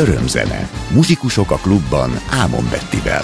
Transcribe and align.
Örömzene. 0.00 0.68
Muzsikusok 0.94 1.50
a 1.50 1.56
klubban 1.56 2.10
Ámon 2.30 2.68
Bettivel. 2.70 3.22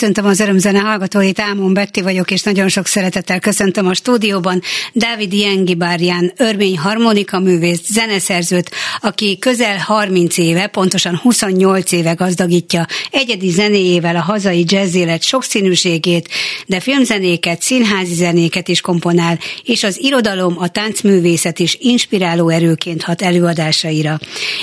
Köszöntöm 0.00 0.26
az 0.26 0.40
örömzene 0.40 0.78
hallgatóit, 0.78 1.40
Ámon 1.40 1.74
Betti 1.74 2.02
vagyok, 2.02 2.30
és 2.30 2.42
nagyon 2.42 2.68
sok 2.68 2.86
szeretettel 2.86 3.40
köszöntöm 3.40 3.86
a 3.86 3.94
stúdióban 3.94 4.60
Dávid 4.92 5.32
Jengi 5.32 5.74
Bárján, 5.74 6.32
örmény 6.36 6.78
harmonika 6.78 7.40
művész, 7.40 7.80
zeneszerzőt, 7.86 8.70
aki 9.00 9.38
közel 9.38 9.78
30 9.78 10.38
éve, 10.38 10.66
pontosan 10.66 11.16
28 11.16 11.92
éve 11.92 12.12
gazdagítja 12.12 12.86
egyedi 13.10 13.50
zenéjével 13.50 14.16
a 14.16 14.20
hazai 14.20 14.64
jazz 14.68 14.94
élet 14.94 15.22
sokszínűségét, 15.22 16.28
de 16.66 16.80
filmzenéket, 16.80 17.62
színházi 17.62 18.14
zenéket 18.14 18.68
is 18.68 18.80
komponál, 18.80 19.38
és 19.64 19.82
az 19.82 20.02
irodalom, 20.02 20.54
a 20.58 20.68
táncművészet 20.68 21.58
is 21.58 21.76
inspiráló 21.80 22.48
erőként 22.48 23.02
hat 23.02 23.22
előadásaira. 23.22 24.18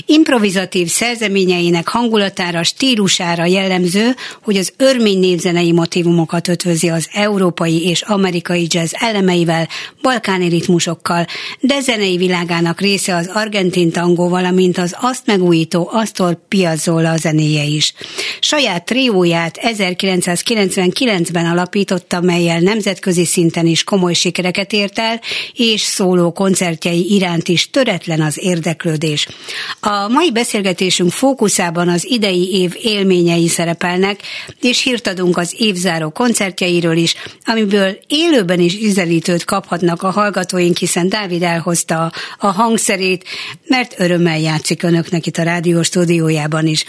Improvizatív 0.06 0.88
szerzeményeinek 0.88 1.88
hangulatára, 1.88 2.64
stílusára 2.64 3.46
jellemző, 3.46 4.16
hogy 4.44 4.58
az 4.58 4.74
örmény 4.78 5.26
népzenei 5.28 5.72
motivumokat 5.72 6.48
ötvözi 6.48 6.90
az 6.90 7.08
európai 7.14 7.88
és 7.88 8.02
amerikai 8.02 8.68
jazz 8.70 8.92
elemeivel, 8.94 9.68
balkáni 10.02 10.48
ritmusokkal, 10.50 11.26
de 11.60 11.80
zenei 11.80 12.18
világának 12.18 12.82
része 12.82 13.16
az 13.16 13.30
argentin 13.34 13.92
tangó, 13.92 14.30
valamint 14.30 14.78
az 14.78 14.96
azt 15.00 15.26
megújító 15.26 15.90
Astor 15.92 16.38
Piazzolla 16.48 17.18
zenéje 17.18 17.64
is. 17.64 17.94
Saját 18.40 18.86
trióját 18.86 19.58
1999-ben 19.62 21.46
alapította, 21.46 22.22
melyel 22.22 22.60
nemzetközi 22.60 23.26
szinten 23.26 23.66
is 23.66 23.84
komoly 23.84 24.14
sikereket 24.14 24.74
ért 24.74 25.00
el, 25.00 25.22
és 25.54 25.82
szóló 25.82 26.32
koncertjei 26.32 27.14
iránt 27.14 27.48
is 27.48 27.70
töretlen 27.70 28.22
az 28.22 28.38
érdeklődés. 28.42 29.28
A 29.80 30.08
mai 30.08 30.32
beszélgetésünk 30.32 31.12
fókuszában 31.12 31.90
az 31.90 32.06
idei 32.06 32.52
év 32.52 32.74
élményei 32.82 33.48
szerepelnek, 33.48 34.20
és 34.62 34.84
hírt 34.84 35.08
adunk 35.18 35.38
az 35.38 35.56
évzáró 35.58 36.10
koncertjeiről 36.10 36.98
is, 36.98 37.16
amiből 37.46 37.98
élőben 38.08 38.60
is 38.60 38.76
üzelítőt 38.76 39.44
kaphatnak 39.44 40.04
a 40.04 40.10
hallgatóink, 40.10 40.78
hiszen 40.78 41.10
Dávid 41.10 41.44
elhozta 41.44 42.12
a 42.38 42.48
hangszerét, 42.48 43.24
mert 43.68 44.00
örömmel 44.00 44.40
játszik 44.40 44.84
önöknek 44.84 45.26
itt 45.26 45.38
a 45.38 45.44
rádió 45.44 45.82
stúdiójában 45.82 46.68
is. 46.68 46.86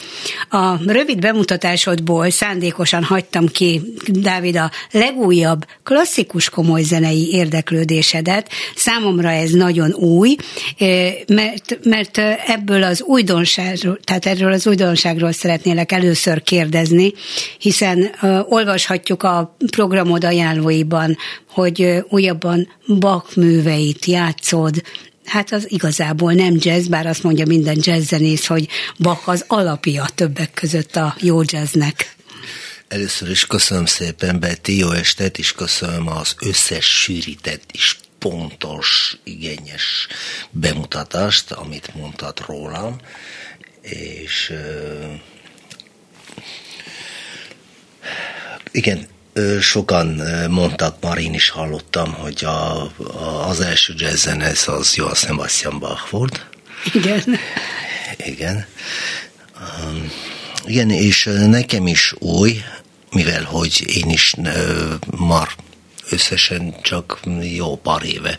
A 0.51 0.77
rövid 0.87 1.19
bemutatásodból 1.19 2.31
szándékosan 2.31 3.05
hagytam 3.05 3.47
ki, 3.47 3.81
Dávid, 4.07 4.57
a 4.57 4.71
legújabb 4.91 5.67
klasszikus 5.83 6.49
komoly 6.49 6.83
zenei 6.83 7.29
érdeklődésedet. 7.33 8.49
Számomra 8.75 9.31
ez 9.31 9.51
nagyon 9.51 9.93
új, 9.93 10.37
eh, 10.79 11.13
mert, 11.27 11.79
mert 11.85 12.19
ebből 12.47 12.83
az 12.83 13.03
újdonságról, 13.03 13.99
tehát 14.05 14.27
erről 14.27 14.53
az 14.53 14.67
újdonságról 14.67 15.33
szeretnélek 15.33 15.93
először 15.93 16.43
kérdezni, 16.43 17.13
hiszen 17.59 18.11
olvashatjuk 18.49 19.23
a 19.23 19.57
programod 19.71 20.25
ajánlóiban, 20.25 21.17
hogy 21.49 22.05
újabban 22.09 22.69
Bach 22.99 23.37
műveit 23.37 24.05
játszod, 24.05 24.83
hát 25.25 25.53
az 25.53 25.71
igazából 25.71 26.33
nem 26.33 26.57
jazz, 26.59 26.87
bár 26.87 27.07
azt 27.07 27.23
mondja 27.23 27.47
minden 27.47 27.79
jazzzenész, 27.81 28.47
hogy 28.47 28.69
Bach 28.99 29.29
az 29.29 29.45
alapja 29.47 30.05
többek 30.15 30.51
között 30.55 30.97
a 30.97 31.17
jó 31.21 31.41
jazznek. 31.45 32.17
Először 32.89 33.31
is 33.31 33.47
köszönöm 33.47 33.87
szépen, 33.87 34.41
Betty, 34.41 34.69
jó 34.69 34.91
estet, 34.91 35.39
és 35.39 35.53
köszönöm 35.53 36.09
az 36.09 36.35
összes 36.41 37.01
sűrített 37.01 37.63
és 37.73 37.97
pontos, 38.19 39.17
igényes 39.25 40.07
bemutatást, 40.51 41.53
amit 41.53 41.95
mondtad 41.95 42.45
rólam, 42.47 42.97
és 43.81 44.53
igen, 48.71 49.07
sokan 49.61 50.23
mondtak, 50.51 50.97
már 51.01 51.19
én 51.19 51.35
is 51.35 51.49
hallottam, 51.49 52.13
hogy 52.13 52.45
a, 52.45 52.83
a, 52.83 53.49
az 53.49 53.61
első 53.61 53.95
jazzzenez 53.97 54.69
az 54.69 54.95
Johann 54.95 55.15
Sebastian 55.15 55.79
Bach 55.79 56.11
volt. 56.11 56.47
Igen. 56.93 57.39
Igen. 58.17 58.67
Um, 59.61 60.11
igen, 60.67 60.91
és 60.91 61.31
nekem 61.47 61.87
is 61.87 62.15
új, 62.19 62.63
mivel 63.11 63.43
hogy 63.43 63.85
én 63.87 64.11
is 64.11 64.35
uh, 64.37 64.93
már 65.19 65.49
összesen 66.11 66.75
csak 66.83 67.21
jó 67.41 67.77
pár 67.77 68.03
éve 68.05 68.39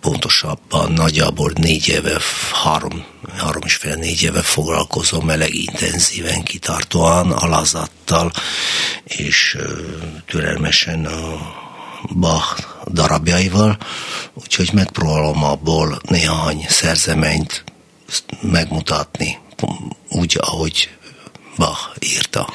pontosabban 0.00 0.92
nagyjából 0.92 1.52
négy 1.54 1.88
éve, 1.88 2.20
három, 2.64 3.04
három 3.36 3.62
és 3.64 3.74
fél 3.74 3.94
négy 3.94 4.22
éve 4.22 4.42
foglalkozom 4.42 5.24
meleg 5.24 5.54
intenzíven, 5.54 6.42
kitartóan, 6.42 7.32
alazattal, 7.32 8.32
és 9.04 9.58
türelmesen 10.26 11.04
a 11.04 11.54
Bach 12.14 12.60
darabjaival, 12.92 13.78
úgyhogy 14.34 14.70
megpróbálom 14.72 15.44
abból 15.44 16.00
néhány 16.08 16.66
szerzeményt 16.68 17.64
megmutatni, 18.40 19.38
úgy, 20.08 20.38
ahogy 20.40 20.90
Bach 21.56 21.96
írta. 22.00 22.48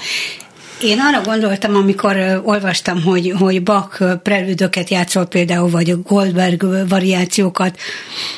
Én 0.83 0.99
arra 0.99 1.21
gondoltam, 1.21 1.75
amikor 1.75 2.41
olvastam, 2.43 3.03
hogy, 3.03 3.33
hogy 3.37 3.63
Bach 3.63 4.15
prelüdöket 4.23 4.89
játszol 4.89 5.25
például, 5.25 5.69
vagy 5.69 6.03
Goldberg 6.03 6.87
variációkat, 6.89 7.79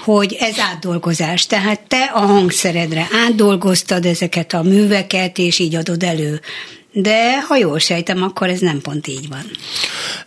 hogy 0.04 0.38
ez 0.40 0.60
átdolgozás. 0.60 1.46
Tehát 1.46 1.80
te 1.88 2.04
a 2.14 2.20
hangszeredre 2.20 3.08
átdolgoztad 3.26 4.06
ezeket 4.06 4.54
a 4.54 4.62
műveket, 4.62 5.38
és 5.38 5.60
így 5.60 5.76
adod 5.76 6.04
elő. 6.04 6.42
De 6.96 7.42
ha 7.42 7.56
jól 7.56 7.80
sejtem, 7.80 8.24
akkor 8.24 8.50
ez 8.50 8.60
nem 8.60 8.82
pont 8.82 9.08
így 9.08 9.28
van. 9.28 9.46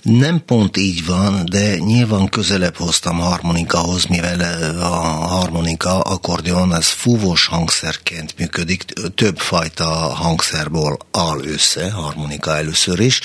Nem 0.02 0.44
pont 0.44 0.76
így 0.76 1.04
van, 1.04 1.44
de 1.50 1.78
nyilván 1.78 2.28
közelebb 2.28 2.76
hoztam 2.76 3.18
harmonikahoz, 3.18 4.04
mivel 4.04 4.40
a 4.80 4.96
harmonika, 5.26 6.00
akkordeon, 6.00 6.75
ez 6.75 6.87
fúvós 6.87 7.46
hangszerként 7.46 8.35
működik, 8.38 8.85
több 9.14 9.38
fajta 9.38 9.85
hangszerból 9.94 10.99
áll 11.11 11.40
össze, 11.44 11.90
harmonika 11.90 12.56
először 12.56 13.00
is, 13.00 13.20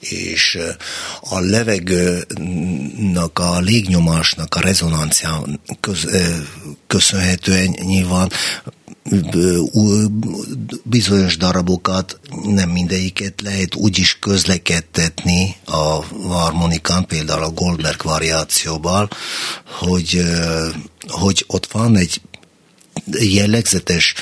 és 0.00 0.58
a 1.20 1.38
levegőnek, 1.38 3.38
a 3.38 3.58
légnyomásnak 3.58 4.54
a 4.54 4.60
rezonancia 4.60 5.44
köz, 5.80 6.08
köszönhetően 6.86 7.76
nyilván 7.80 8.30
bizonyos 10.82 11.36
darabokat, 11.36 12.20
nem 12.44 12.70
mindegyiket 12.70 13.40
lehet 13.40 13.74
úgy 13.74 13.98
is 13.98 14.18
közlekedtetni 14.18 15.56
a 15.64 16.04
harmonikán, 16.28 17.06
például 17.06 17.42
a 17.42 17.50
Goldberg 17.50 18.02
variációval, 18.02 19.08
hogy, 19.66 20.22
hogy 21.08 21.44
ott 21.46 21.66
van 21.66 21.96
egy 21.96 22.20
jellegzetes 23.20 24.14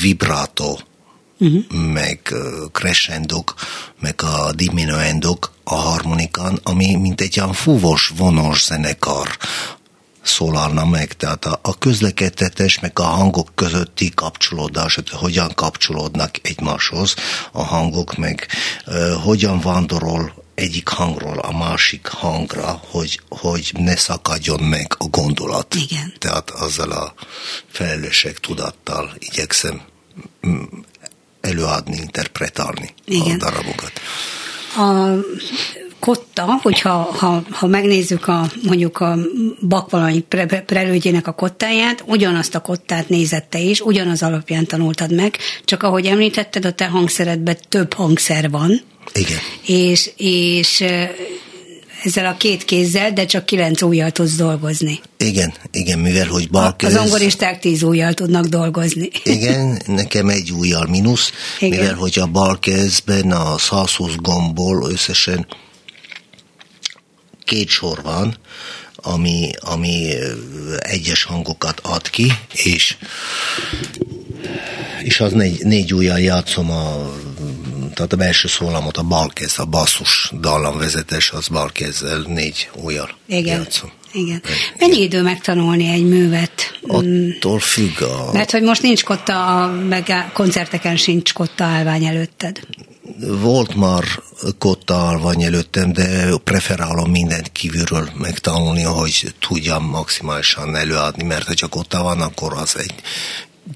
vibrato, 0.00 0.78
uh-huh. 1.38 1.72
meg 1.92 2.34
crescendok, 2.72 3.54
meg 4.00 4.22
a 4.22 4.52
diminuendok 4.52 5.52
a 5.64 5.74
harmonikán, 5.74 6.60
ami 6.62 6.94
mint 6.94 7.20
egy 7.20 7.40
olyan 7.40 7.52
fúvos, 7.52 8.12
vonos 8.16 8.64
zenekar, 8.64 9.36
szólalna 10.28 10.84
meg, 10.84 11.12
tehát 11.12 11.44
a, 11.44 11.58
a 11.62 11.78
közlekedtetés, 11.78 12.80
meg 12.80 12.98
a 12.98 13.02
hangok 13.02 13.48
közötti 13.54 14.10
kapcsolódás, 14.14 14.94
hogy 14.94 15.10
hogyan 15.10 15.54
kapcsolódnak 15.54 16.34
egymáshoz 16.42 17.14
a 17.52 17.62
hangok, 17.62 18.16
meg 18.16 18.46
uh, 18.86 19.12
hogyan 19.22 19.60
vándorol 19.60 20.46
egyik 20.58 20.88
hangról 20.88 21.38
a 21.38 21.56
másik 21.56 22.06
hangra, 22.06 22.80
hogy, 22.90 23.20
hogy 23.28 23.72
ne 23.76 23.96
szakadjon 23.96 24.60
meg 24.60 24.94
a 24.98 25.04
gondolat. 25.04 25.74
Igen. 25.74 26.12
Tehát 26.18 26.50
azzal 26.50 26.90
a 26.90 27.14
felelősség 27.68 28.38
tudattal 28.38 29.12
igyekszem 29.18 29.80
mm, 30.46 30.62
előadni, 31.40 31.96
interpretálni 31.96 32.94
Igen. 33.04 33.34
a 33.34 33.36
darabokat. 33.36 33.92
A 34.76 35.18
kotta, 35.98 36.58
hogyha 36.62 36.90
ha, 36.90 37.42
ha 37.50 37.66
megnézzük 37.66 38.28
a, 38.28 38.50
mondjuk 38.62 39.00
a 39.00 39.18
bakvalai 39.68 40.20
pre, 40.20 40.46
prelődjének 40.46 41.26
a 41.26 41.32
kottáját, 41.32 42.04
ugyanazt 42.06 42.54
a 42.54 42.60
kottát 42.60 43.08
nézette 43.08 43.58
is, 43.58 43.80
ugyanaz 43.80 44.22
alapján 44.22 44.66
tanultad 44.66 45.14
meg, 45.14 45.38
csak 45.64 45.82
ahogy 45.82 46.06
említetted, 46.06 46.64
a 46.64 46.72
te 46.72 46.86
hangszeredben 46.86 47.56
több 47.68 47.92
hangszer 47.92 48.50
van. 48.50 48.80
Igen. 49.12 49.38
És, 49.66 50.10
és 50.16 50.84
ezzel 52.04 52.26
a 52.26 52.36
két 52.36 52.64
kézzel, 52.64 53.12
de 53.12 53.26
csak 53.26 53.46
kilenc 53.46 53.82
ujjal 53.82 54.10
tudsz 54.10 54.34
dolgozni. 54.34 55.00
Igen, 55.18 55.52
igen, 55.70 55.98
mivel 55.98 56.26
hogy 56.26 56.50
balkez... 56.50 56.94
Az 56.94 57.00
ongoristák 57.00 57.58
tíz 57.58 57.82
ujjal 57.82 58.14
tudnak 58.14 58.44
dolgozni. 58.44 59.10
Igen, 59.24 59.82
nekem 59.86 60.28
egy 60.28 60.52
ujjal 60.52 60.86
mínusz, 60.86 61.32
mivel 61.60 61.94
hogy 61.94 62.18
a 62.18 62.26
balkezben 62.26 63.30
a 63.30 63.58
120 63.58 64.14
gombból 64.16 64.90
összesen 64.90 65.46
két 67.48 67.68
sor 67.68 68.02
van, 68.02 68.36
ami, 68.96 69.50
ami 69.60 70.14
egyes 70.78 71.24
hangokat 71.24 71.80
ad 71.80 72.10
ki, 72.10 72.32
és 72.52 72.96
és 75.02 75.20
az 75.20 75.32
négy, 75.32 75.64
négy 75.64 75.94
ujjal 75.94 76.18
játszom 76.18 76.70
a 76.70 77.10
tehát 77.94 78.12
a 78.12 78.16
belső 78.16 78.48
szólamot, 78.48 78.96
a 78.96 79.02
balkez, 79.02 79.58
a 79.58 79.64
basszus 79.64 80.32
dallamvezetés, 80.40 81.30
az 81.30 81.48
balkezzel 81.48 82.24
négy 82.26 82.70
ujjal 82.74 83.10
Igen. 83.26 83.58
játszom. 83.58 83.90
Igen. 84.12 84.42
Mennyi 84.78 85.00
idő 85.00 85.22
megtanulni 85.22 85.88
egy 85.88 86.08
művet? 86.08 86.78
Attól 86.86 87.58
függ 87.58 88.00
a... 88.00 88.32
Mert 88.32 88.50
hogy 88.50 88.62
most 88.62 88.82
nincs 88.82 89.04
kotta, 89.04 89.66
meg 89.88 90.30
koncerteken 90.32 90.96
sincs 90.96 91.32
kotta 91.32 91.64
állvány 91.64 92.04
előtted. 92.04 92.60
Volt 93.40 93.74
már 93.74 94.04
kotta 94.58 94.96
állvány 94.96 95.42
előttem, 95.42 95.92
de 95.92 96.36
preferálom 96.44 97.10
mindent 97.10 97.52
kívülről 97.52 98.10
megtanulni, 98.18 98.82
hogy 98.82 99.34
tudjam 99.40 99.84
maximálisan 99.84 100.76
előadni, 100.76 101.24
mert 101.24 101.46
ha 101.46 101.54
csak 101.54 101.70
kotta 101.70 102.02
van, 102.02 102.20
akkor 102.20 102.52
az 102.52 102.76
egy 102.78 102.94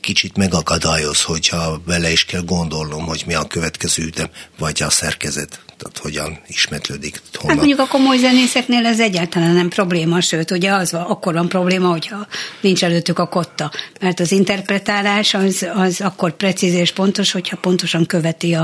kicsit 0.00 0.37
megakadályoz, 0.37 1.23
hogyha 1.23 1.81
bele 1.87 2.11
is 2.11 2.25
kell 2.25 2.42
gondolnom, 2.42 3.07
hogy 3.07 3.23
mi 3.26 3.35
a 3.35 3.47
következő 3.47 4.02
ütem, 4.02 4.31
vagy 4.59 4.83
a 4.83 4.90
szerkezet 4.90 5.61
tehát 5.82 5.98
hogyan 5.98 6.38
ismétlődik. 6.46 7.22
Honnan. 7.32 7.48
Hát 7.48 7.56
mondjuk 7.56 7.78
a 7.78 7.90
komoly 7.90 8.18
zenészeknél 8.18 8.86
ez 8.86 9.00
egyáltalán 9.00 9.54
nem 9.54 9.68
probléma, 9.68 10.20
sőt, 10.20 10.50
ugye 10.50 10.72
az 10.72 10.92
van, 10.92 11.02
akkor 11.02 11.32
van 11.32 11.48
probléma, 11.48 11.88
hogyha 11.88 12.26
nincs 12.60 12.84
előttük 12.84 13.18
a 13.18 13.26
kotta, 13.26 13.70
mert 14.00 14.20
az 14.20 14.32
interpretálás 14.32 15.34
az, 15.34 15.66
az 15.74 16.00
akkor 16.00 16.36
precíz 16.36 16.74
és 16.74 16.92
pontos, 16.92 17.32
hogyha 17.32 17.56
pontosan 17.56 18.06
követi 18.06 18.54
a, 18.54 18.62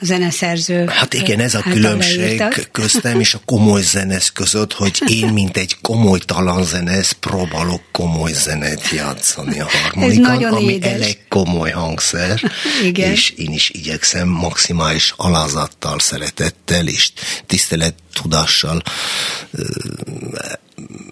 a 0.00 0.04
zeneszerző. 0.04 0.86
Hát 0.86 1.14
igen, 1.14 1.40
ez 1.40 1.54
a 1.54 1.62
különbség 1.62 2.18
leírtak. 2.18 2.68
köztem 2.72 3.20
és 3.20 3.34
a 3.34 3.40
komoly 3.44 3.82
zenesz 3.82 4.32
között, 4.32 4.72
hogy 4.72 5.02
én, 5.06 5.28
mint 5.28 5.56
egy 5.56 5.76
komoly 5.80 6.18
talanzenesz, 6.18 7.12
próbálok 7.12 7.82
komoly 7.92 8.32
zenet 8.32 8.90
játszani 8.90 9.60
a 9.60 9.68
harmonikán, 9.82 10.44
ami 10.44 10.72
édes. 10.72 10.92
elég 10.92 11.18
komoly 11.28 11.70
hangszer, 11.70 12.40
igen. 12.82 13.10
és 13.10 13.30
én 13.30 13.52
is 13.52 13.70
igyekszem 13.70 14.28
maximális 14.28 15.14
alázattal 15.16 15.98
szeretet 15.98 16.49
szeretettel 16.50 16.86
és 16.86 17.12
tisztelet 17.46 17.94
tudással 18.12 18.82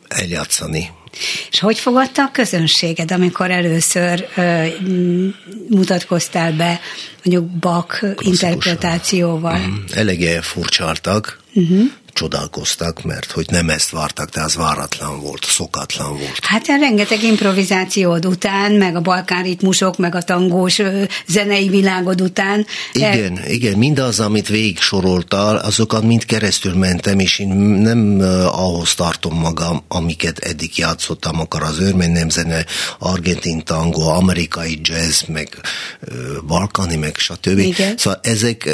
eljátszani. 0.09 0.91
És 1.51 1.59
hogy 1.61 1.79
fogadta 1.79 2.23
a 2.23 2.31
közönséged, 2.31 3.11
amikor 3.11 3.51
először 3.51 4.29
ö, 4.37 4.67
mutatkoztál 5.69 6.53
be 6.53 6.81
mondjuk 7.25 7.59
Bach 7.59 8.05
interpretációval? 8.21 9.59
Mm, 9.59 9.75
elege 9.95 10.43
furcsáltak, 10.43 11.41
uh-huh 11.55 11.91
csodálkoztak, 12.19 13.03
mert 13.03 13.31
hogy 13.31 13.47
nem 13.51 13.69
ezt 13.69 13.91
vártak, 13.91 14.29
de 14.29 14.41
az 14.41 14.55
váratlan 14.55 15.21
volt, 15.21 15.45
szokatlan 15.45 16.09
volt. 16.09 16.39
Hát 16.43 16.67
rengeteg 16.67 17.23
improvizációd 17.23 18.27
után, 18.27 18.73
meg 18.73 18.97
a 18.97 19.01
balkán 19.01 19.43
ritmusok, 19.43 19.97
meg 19.99 20.15
a 20.15 20.23
tangós 20.23 20.81
zenei 21.27 21.69
világod 21.69 22.21
után. 22.21 22.67
Igen, 22.93 23.39
el... 23.39 23.51
igen, 23.51 23.79
mindaz, 23.79 24.21
amit 24.21 24.49
végig 24.49 24.79
soroltál, 24.79 25.57
azokat 25.57 26.03
mind 26.03 26.25
keresztül 26.25 26.75
mentem, 26.75 27.19
és 27.19 27.39
én 27.39 27.49
nem 27.49 28.21
ahhoz 28.53 28.95
tartom 28.95 29.39
magam, 29.39 29.83
amiket 29.89 30.39
eddig 30.39 30.79
játszottam, 30.79 31.41
akar 31.41 31.63
az 31.63 31.79
őrmény 31.79 32.13
nemzene, 32.13 32.65
argentin 32.99 33.65
tango, 33.65 34.01
amerikai 34.01 34.81
jazz, 34.83 35.23
meg 35.27 35.49
balkáni, 36.47 36.97
meg 36.97 37.17
stb. 37.17 37.59
Igen. 37.59 37.97
Szóval 37.97 38.21
ezek, 38.23 38.69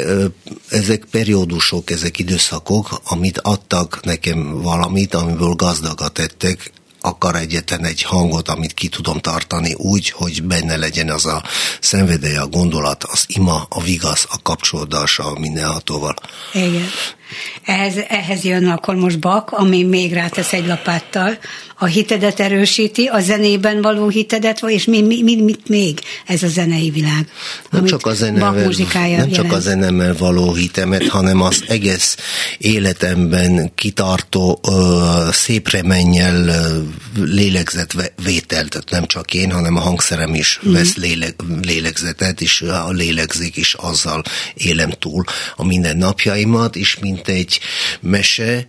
ezek 0.69 1.05
periódusok, 1.11 1.89
ezek 1.89 2.19
időszakok, 2.19 3.01
amit 3.03 3.34
amit 3.35 3.59
adtak 3.59 3.99
nekem 4.03 4.61
valamit, 4.61 5.13
amiből 5.13 5.53
gazdagat 5.53 6.13
tettek, 6.13 6.71
akar 7.01 7.35
egyetlen 7.35 7.85
egy 7.85 8.01
hangot, 8.01 8.49
amit 8.49 8.73
ki 8.73 8.87
tudom 8.87 9.19
tartani 9.19 9.73
úgy, 9.73 10.09
hogy 10.09 10.43
benne 10.43 10.77
legyen 10.77 11.09
az 11.09 11.25
a 11.25 11.43
szenvedély, 11.79 12.35
a 12.35 12.47
gondolat, 12.47 13.03
az 13.03 13.25
ima, 13.27 13.65
a 13.69 13.81
vigasz, 13.81 14.27
a 14.29 14.41
kapcsolódás 14.41 15.19
a 15.19 15.39
mindenhatóval. 15.39 16.15
Igen. 16.53 16.87
Ehhez, 17.65 17.93
ehhez 18.07 18.43
jön 18.43 18.67
akkor 18.67 18.95
most 18.95 19.19
bak, 19.19 19.51
ami 19.51 19.83
még 19.83 20.13
rátesz 20.13 20.53
egy 20.53 20.65
lapáttal, 20.65 21.37
a 21.77 21.85
hitedet 21.85 22.39
erősíti, 22.39 23.05
a 23.05 23.19
zenében 23.19 23.81
való 23.81 24.07
hitedet, 24.07 24.61
és 24.67 24.85
mi, 24.85 25.01
mi, 25.01 25.21
mi, 25.21 25.41
mit 25.41 25.69
még 25.69 25.99
ez 26.25 26.43
a 26.43 26.47
zenei 26.47 26.89
világ? 26.89 27.29
Nem 27.69 27.85
csak 27.85 28.05
a 28.05 28.13
zenevel, 28.13 28.73
nem 29.17 29.31
csak 29.31 29.51
a 29.51 29.59
zenemmel 29.59 30.15
való 30.17 30.53
hitemet, 30.53 31.07
hanem 31.07 31.41
az 31.41 31.63
egész 31.67 32.17
életemben 32.57 33.71
kitartó 33.75 34.59
ö, 34.67 35.27
szép 35.31 35.69
remennyel 35.69 36.65
lélegzet 37.15 38.13
vételt, 38.23 38.69
tehát 38.69 38.89
nem 38.89 39.05
csak 39.05 39.33
én, 39.33 39.51
hanem 39.51 39.75
a 39.75 39.79
hangszerem 39.79 40.33
is 40.33 40.59
mm. 40.67 40.71
vesz 40.71 40.95
léleg, 40.95 41.35
lélegzetet, 41.61 42.41
és 42.41 42.61
a 42.61 42.91
lélegzik, 42.91 43.55
és 43.55 43.73
azzal 43.73 44.23
élem 44.53 44.89
túl 44.99 45.23
a 45.55 45.65
mindennapjaimat, 45.65 46.75
és 46.75 46.97
mint 47.15 47.27
egy 47.27 47.59
mese, 48.01 48.65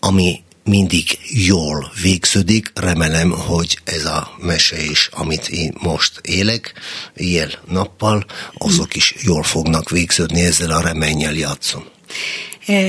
ami 0.00 0.42
mindig 0.64 1.18
jól 1.46 1.92
végződik. 2.02 2.72
Remélem, 2.74 3.30
hogy 3.30 3.78
ez 3.84 4.04
a 4.04 4.30
mese 4.38 4.84
is, 4.84 5.08
amit 5.12 5.48
én 5.48 5.72
most 5.78 6.20
élek, 6.22 6.72
éjjel-nappal, 7.16 8.24
azok 8.54 8.94
is 8.94 9.14
jól 9.22 9.42
fognak 9.42 9.90
végződni, 9.90 10.40
ezzel 10.40 10.70
a 10.70 10.80
remennyel 10.80 11.34
játszom. 11.34 11.84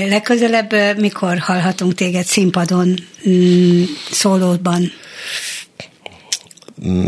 Legközelebb 0.08 0.98
mikor 0.98 1.38
hallhatunk 1.38 1.94
téged 1.94 2.24
színpadon, 2.24 2.98
mm, 3.28 3.82
szólóban? 4.10 4.92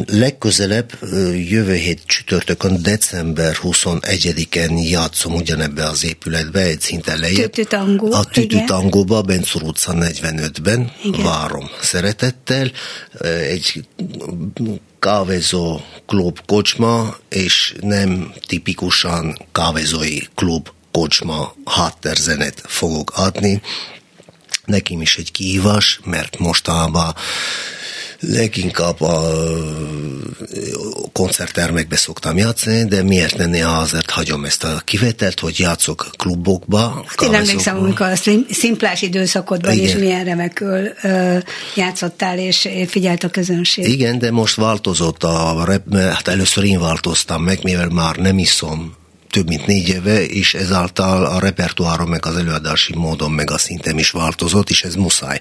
Legközelebb 0.06 0.98
jövő 1.48 1.74
hét 1.74 2.02
csütörtökön, 2.06 2.82
december 2.82 3.56
21-en 3.62 4.88
játszom 4.88 5.34
ugyanebbe 5.34 5.84
az 5.84 6.04
épületbe, 6.04 6.60
egy 6.60 6.80
szinten 6.80 7.18
lejjebb. 7.18 7.50
Tütütangó. 7.50 8.12
A 8.12 8.24
Tütütangóba, 8.24 9.22
Bencur 9.22 9.62
utca 9.62 9.92
45-ben. 9.96 10.92
Igen. 11.02 11.22
Várom 11.22 11.70
szeretettel. 11.82 12.70
Egy 13.48 13.84
kávézó 14.98 15.80
klub 16.06 16.38
kocsma, 16.46 17.16
és 17.28 17.74
nem 17.80 18.32
tipikusan 18.46 19.38
kávézói 19.52 20.18
klub 20.34 20.68
kocsma 20.90 21.54
háttérzenet 21.64 22.62
fogok 22.66 23.12
adni. 23.16 23.62
Nekem 24.64 25.00
is 25.00 25.16
egy 25.16 25.32
kihívás, 25.32 26.00
mert 26.04 26.38
mostanában 26.38 27.14
leginkább 28.20 29.00
a 29.00 29.32
koncerttermekbe 31.12 31.96
szoktam 31.96 32.36
játszani, 32.36 32.84
de 32.84 33.02
miért 33.02 33.46
ne 33.46 33.78
azért 33.78 34.10
hagyom 34.10 34.44
ezt 34.44 34.64
a 34.64 34.80
kivételt, 34.84 35.40
hogy 35.40 35.58
játszok 35.58 36.10
klubokba. 36.16 37.04
Hát 37.06 37.22
én 37.22 37.34
emlékszem, 37.34 37.76
amikor 37.76 38.06
a 38.06 38.16
szimplás 38.50 39.02
időszakodban 39.02 39.72
Igen. 39.72 39.84
is 39.84 39.94
milyen 39.94 40.24
remekül 40.24 40.88
ö, 41.02 41.38
játszottál, 41.74 42.38
és 42.38 42.68
figyelt 42.86 43.24
a 43.24 43.28
közönség. 43.28 43.88
Igen, 43.88 44.18
de 44.18 44.30
most 44.30 44.56
változott 44.56 45.24
a 45.24 45.64
rep, 45.66 45.96
hát 45.96 46.28
először 46.28 46.64
én 46.64 46.80
változtam 46.80 47.42
meg, 47.42 47.58
mivel 47.62 47.88
már 47.88 48.16
nem 48.16 48.38
iszom 48.38 48.98
több 49.30 49.48
mint 49.48 49.66
négy 49.66 49.88
éve, 49.88 50.24
és 50.26 50.54
ezáltal 50.54 51.24
a 51.24 51.40
repertoárom 51.40 52.08
meg 52.08 52.26
az 52.26 52.36
előadási 52.36 52.94
módon 52.96 53.30
meg 53.30 53.50
a 53.50 53.58
szintem 53.58 53.98
is 53.98 54.10
változott, 54.10 54.70
és 54.70 54.82
ez 54.82 54.94
muszáj 54.94 55.40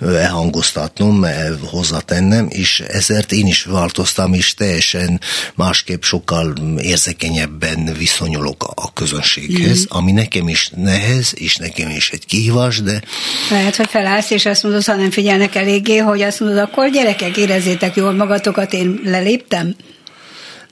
elhangoztatnom, 0.00 1.26
hozzatennem, 1.70 2.46
és 2.50 2.80
ezért 2.80 3.32
én 3.32 3.46
is 3.46 3.62
változtam, 3.62 4.32
és 4.32 4.54
teljesen 4.54 5.20
másképp 5.54 6.02
sokkal 6.02 6.52
érzékenyebben 6.80 7.94
viszonyulok 7.98 8.72
a 8.74 8.92
közönséghez, 8.92 9.80
mm. 9.80 9.84
ami 9.88 10.12
nekem 10.12 10.48
is 10.48 10.70
nehez, 10.76 11.32
és 11.34 11.56
nekem 11.56 11.90
is 11.90 12.10
egy 12.10 12.26
kihívás, 12.26 12.82
de... 12.82 13.02
Lehet, 13.50 13.76
hogy 13.76 13.88
felállsz, 13.88 14.30
és 14.30 14.46
azt 14.46 14.62
mondod, 14.62 14.84
ha 14.84 14.94
nem 14.94 15.10
figyelnek 15.10 15.54
eléggé, 15.54 15.96
hogy 15.96 16.22
azt 16.22 16.40
mondod, 16.40 16.58
akkor 16.58 16.90
gyerekek, 16.90 17.36
érezzétek 17.36 17.96
jól 17.96 18.12
magatokat, 18.12 18.72
én 18.72 19.00
leléptem? 19.04 19.74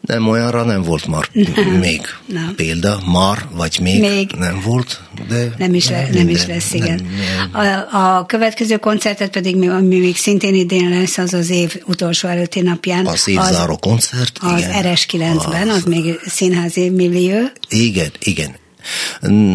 Nem, 0.06 0.28
olyanra 0.28 0.64
nem 0.64 0.82
volt 0.82 1.06
már 1.06 1.28
nem, 1.32 1.64
még 1.64 2.00
nem. 2.26 2.52
példa, 2.56 3.00
már, 3.12 3.48
vagy 3.50 3.78
még, 3.82 4.00
még 4.00 4.30
nem 4.38 4.60
volt, 4.64 5.00
de... 5.28 5.54
Nem 5.58 5.75
is, 5.75 5.88
le, 5.88 6.08
nem 6.12 6.28
is 6.28 6.46
lesz, 6.46 6.72
igen. 6.72 6.94
Nem, 6.94 7.50
nem. 7.52 7.94
A, 8.02 8.16
a 8.16 8.26
következő 8.26 8.76
koncertet 8.76 9.30
pedig, 9.30 9.56
mi, 9.56 9.68
ami 9.68 9.98
még 9.98 10.16
szintén 10.16 10.54
idén 10.54 10.88
lesz, 10.88 11.18
az 11.18 11.34
az 11.34 11.50
év 11.50 11.82
utolsó 11.86 12.28
előtti 12.28 12.60
napján. 12.60 13.06
Az 13.06 13.28
évzáró 13.28 13.76
koncert, 13.76 14.38
Az 14.40 14.60
igen. 14.60 14.70
RS9-ben, 14.84 15.68
az, 15.68 15.76
az 15.76 15.82
még 15.82 16.20
színházi 16.26 16.88
millió. 16.90 17.38
Igen, 17.68 18.10
igen. 18.18 18.56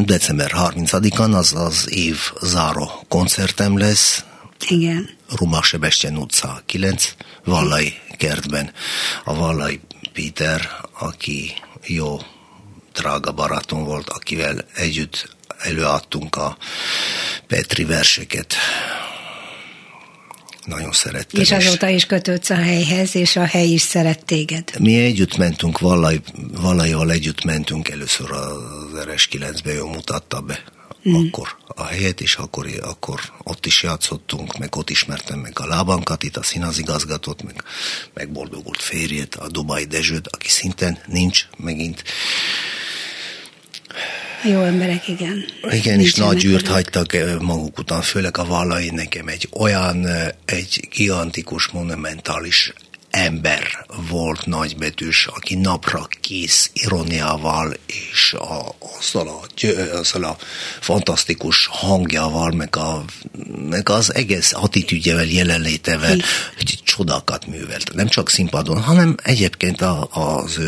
December 0.06 0.52
30-án 0.56 1.34
az 1.34 1.54
az 1.56 1.86
év 1.90 2.18
záró 2.42 3.06
koncertem 3.08 3.78
lesz. 3.78 4.24
Igen. 4.68 5.10
Rumach 5.38 5.66
Sebestyén 5.66 6.18
utca 6.18 6.62
9, 6.66 7.14
Vallai 7.44 7.94
kertben. 8.18 8.72
A 9.24 9.36
Vallai 9.36 9.80
Péter, 10.22 10.70
aki 11.00 11.54
jó 11.86 12.18
drága 12.94 13.32
barátom 13.32 13.84
volt, 13.84 14.10
akivel 14.10 14.66
együtt 14.76 15.36
előadtunk 15.58 16.36
a 16.36 16.58
Petri 17.48 17.84
verseket. 17.84 18.56
Nagyon 20.66 20.92
szerettem. 20.92 21.42
És 21.42 21.52
azóta 21.52 21.88
is 21.88 22.06
kötődsz 22.06 22.50
a 22.50 22.56
helyhez, 22.56 23.16
és 23.16 23.36
a 23.36 23.46
hely 23.46 23.68
is 23.68 23.82
szeret 23.82 24.26
téged. 24.26 24.80
Mi 24.80 25.00
együtt 25.00 25.38
mentünk, 25.38 25.80
Vallaival 26.52 27.12
együtt 27.12 27.44
mentünk 27.44 27.90
először 27.90 28.32
az 28.32 29.06
RS9-be, 29.06 29.74
ő 29.74 29.84
mutatta 29.84 30.42
be 30.42 30.64
mm. 31.10 31.16
akkor 31.16 31.58
a 31.68 31.84
helyet, 31.84 32.22
és 32.22 32.36
akkor, 32.36 32.68
akkor 32.82 33.20
ott 33.44 33.66
is 33.66 33.84
játszottunk, 33.84 34.58
meg 34.58 34.76
ott 34.76 34.90
ismertem 34.90 35.40
meg 35.40 35.60
a 35.60 35.66
lábankat, 35.66 36.24
itt 36.24 36.38
a 36.38 36.44
színházigazgatót, 36.44 37.44
meg, 37.44 37.64
meg 38.14 38.32
boldogult 38.32 38.82
férjét, 38.82 39.36
a 39.36 39.48
Dubai 39.48 39.86
Dezsőt, 39.86 40.28
aki 40.28 40.50
szinten 40.50 40.98
nincs 41.06 41.48
megint. 41.58 42.04
Jó 44.44 44.62
emberek, 44.62 45.08
igen. 45.08 45.46
Igen, 45.72 46.00
és 46.00 46.14
nagy 46.14 46.46
űrt 46.46 46.68
hagytak 46.68 47.14
eh, 47.14 47.40
maguk 47.40 47.78
után, 47.78 48.02
főleg 48.02 48.38
a 48.38 48.46
vallai 48.46 48.90
nekem 48.90 49.28
egy 49.28 49.50
olyan, 49.52 50.08
eh, 50.08 50.28
egy 50.46 50.88
gigantikus, 50.92 51.68
monumentális 51.68 52.74
ember 53.12 53.86
volt 54.10 54.46
nagybetűs, 54.46 55.28
aki 55.28 55.56
napra 55.56 56.08
kész 56.22 56.70
ironiával 56.74 57.74
és 57.86 58.34
a, 58.34 58.76
azzal, 58.98 59.28
a, 59.28 59.66
azzal 59.98 60.24
a 60.24 60.38
fantasztikus 60.80 61.68
hangjával, 61.72 62.52
meg, 62.52 62.76
a, 62.76 63.06
meg 63.70 63.90
az 63.90 64.14
egész 64.14 64.54
attitűdjevel, 64.54 65.26
jelenlétevel 65.26 66.18
hogy 66.58 66.80
csodákat 66.84 67.46
művelt. 67.46 67.94
Nem 67.94 68.08
csak 68.08 68.30
színpadon, 68.30 68.82
hanem 68.82 69.16
egyébként 69.24 69.82
a, 69.82 70.08
az, 70.12 70.60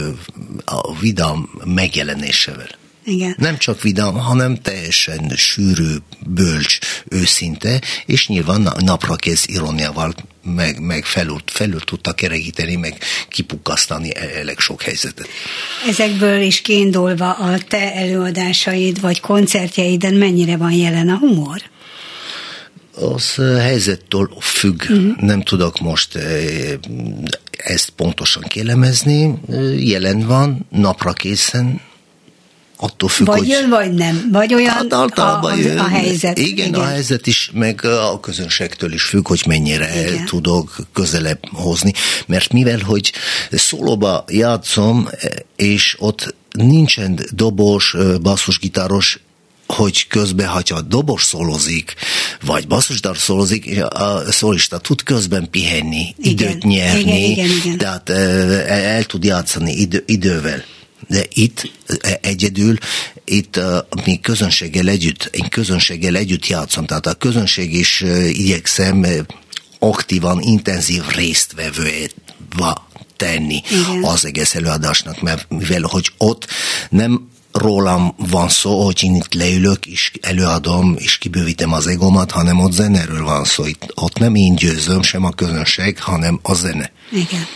a 0.65 0.97
vidám 0.99 1.49
megjelenésevel. 1.63 2.81
Igen. 3.05 3.35
Nem 3.37 3.57
csak 3.57 3.81
vidám, 3.81 4.13
hanem 4.13 4.61
teljesen 4.61 5.31
sűrű, 5.35 5.95
bölcs, 6.25 6.77
őszinte, 7.07 7.81
és 8.05 8.27
nyilván 8.27 8.73
napra 8.79 9.15
kész 9.15 9.45
ironiával 9.47 10.13
meg, 10.43 10.79
meg 10.79 11.05
felül, 11.05 11.37
felül 11.45 11.79
tudta 11.79 12.13
kerekíteni, 12.13 12.75
meg 12.75 12.97
kipukkasztani 13.29 14.15
e, 14.15 14.39
elég 14.39 14.59
sok 14.59 14.81
helyzetet. 14.81 15.27
Ezekből 15.87 16.41
is 16.41 16.61
kiindulva 16.61 17.31
a 17.31 17.57
te 17.67 17.93
előadásaid 17.93 19.01
vagy 19.01 19.19
koncertjeiden 19.19 20.13
mennyire 20.13 20.57
van 20.57 20.71
jelen 20.71 21.09
a 21.09 21.17
humor? 21.17 21.61
Az 22.95 23.35
helyzettől 23.59 24.29
függ. 24.39 24.81
Uh-huh. 24.81 25.17
Nem 25.17 25.41
tudok 25.41 25.79
most 25.79 26.17
ezt 27.57 27.89
pontosan 27.89 28.43
kélemezni. 28.43 29.33
Jelen 29.77 30.19
van, 30.27 30.67
napra 30.69 31.13
készen, 31.13 31.81
attól 32.83 33.09
függ, 33.09 33.25
vagy 33.25 33.37
hogy... 33.37 33.47
jön, 33.47 33.69
vagy 33.69 33.93
nem. 33.93 34.29
Vagy 34.31 34.53
olyan 34.53 34.73
hát 34.73 34.93
általában 34.93 35.51
a, 35.51 35.55
jön. 35.55 35.77
a 35.77 35.87
helyzet. 35.87 36.37
Igen, 36.37 36.67
igen, 36.67 36.73
a 36.81 36.85
helyzet 36.85 37.27
is, 37.27 37.51
meg 37.53 37.85
a 37.85 38.19
közönségtől 38.19 38.93
is 38.93 39.03
függ, 39.03 39.27
hogy 39.27 39.43
mennyire 39.47 40.09
igen. 40.09 40.25
tudok 40.25 40.75
közelebb 40.93 41.39
hozni. 41.51 41.93
Mert 42.25 42.53
mivel, 42.53 42.79
hogy 42.79 43.11
szólóba 43.51 44.23
játszom, 44.27 45.09
és 45.55 45.95
ott 45.99 46.35
nincsen 46.51 47.19
dobos, 47.31 47.95
basszusgitáros, 48.21 49.19
hogy 49.67 50.07
közben, 50.07 50.47
ha 50.47 50.61
a 50.65 50.81
dobos 50.81 51.23
szolozik, 51.23 51.93
vagy 52.45 52.67
basszusdar 52.67 53.17
szolozik, 53.17 53.83
a 53.83 54.31
szolista 54.31 54.77
tud 54.77 55.03
közben 55.03 55.49
pihenni, 55.49 56.15
igen, 56.17 56.49
időt 56.49 56.63
nyerni, 56.63 57.01
igen, 57.01 57.31
igen, 57.31 57.49
igen. 57.63 57.77
tehát 57.77 58.09
el 58.69 59.03
tud 59.03 59.23
játszani 59.23 59.71
idő, 59.71 60.03
idővel 60.05 60.63
de 61.07 61.25
itt 61.33 61.71
e, 62.01 62.19
egyedül, 62.21 62.77
itt 63.25 63.59
mi 64.05 64.19
közönséggel 64.19 64.87
együtt, 64.87 65.29
én 65.31 65.49
közönséggel 65.49 66.15
együtt 66.15 66.47
játszom, 66.47 66.85
tehát 66.85 67.05
a 67.05 67.13
közönség 67.13 67.73
is 67.73 68.03
igyekszem 68.31 69.05
aktívan, 69.79 70.41
intenzív 70.41 71.03
résztvevője 71.15 72.07
tenni 73.17 73.61
Igen. 73.69 74.03
az 74.03 74.25
egész 74.25 74.55
előadásnak, 74.55 75.21
mert 75.21 75.45
mivel 75.49 75.81
hogy 75.81 76.11
ott 76.17 76.47
nem 76.89 77.31
rólam 77.51 78.15
van 78.17 78.49
szó, 78.49 78.83
hogy 78.83 79.03
én 79.03 79.15
itt 79.15 79.33
leülök, 79.33 79.85
és 79.85 80.11
előadom, 80.21 80.95
és 80.97 81.17
kibővítem 81.17 81.73
az 81.73 81.87
egomat, 81.87 82.31
hanem 82.31 82.59
ott 82.59 82.71
zeneről 82.71 83.23
van 83.23 83.43
szó. 83.43 83.65
Itt, 83.65 83.91
ott 83.95 84.17
nem 84.19 84.35
én 84.35 84.55
győzöm, 84.55 85.01
sem 85.01 85.23
a 85.23 85.31
közönség, 85.31 85.99
hanem 85.99 86.39
a 86.41 86.53
zene. 86.53 86.91
Igen. 87.13 87.47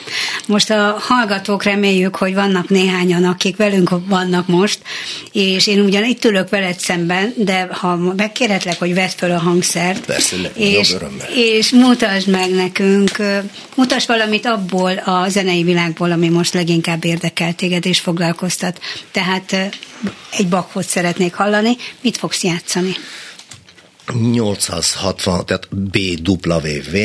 Most 0.48 0.70
a 0.70 0.98
hallgatók 1.00 1.64
reméljük, 1.64 2.16
hogy 2.16 2.34
vannak 2.34 2.70
néhányan, 2.70 3.24
akik 3.24 3.56
velünk 3.56 3.90
vannak 4.06 4.48
most, 4.48 4.80
és 5.32 5.68
én 5.68 5.80
ugyan 5.80 6.04
itt 6.04 6.26
ülök 6.26 6.50
veled 6.50 6.80
szemben, 6.80 7.34
de 7.38 7.68
ha 7.72 7.96
megkérhetlek, 7.96 8.80
hogy 8.80 8.94
vedd 8.94 9.10
föl 9.18 9.32
a 9.32 9.38
hangszert, 9.38 10.06
Persze, 10.06 10.36
és, 10.54 10.96
és 11.36 11.70
mutasd 11.70 12.28
meg 12.28 12.52
nekünk, 12.52 13.18
mutasd 13.76 14.08
valamit 14.08 14.46
abból 14.46 14.98
a 14.98 15.30
zenei 15.30 15.64
világból, 15.64 16.12
ami 16.12 16.30
most 16.30 16.54
leginkább 16.54 17.06
érdekel 17.06 17.54
téged 17.54 17.86
és 17.86 18.00
foglalkoztat. 18.00 18.80
Tehát 19.12 19.52
egy 20.32 20.48
bakot 20.48 20.88
szeretnék 20.88 21.34
hallani. 21.34 21.78
Mit 22.02 22.18
fogsz 22.18 22.44
játszani? 22.44 22.96
860, 24.32 25.46
tehát 25.46 25.68
BWV 25.76 26.96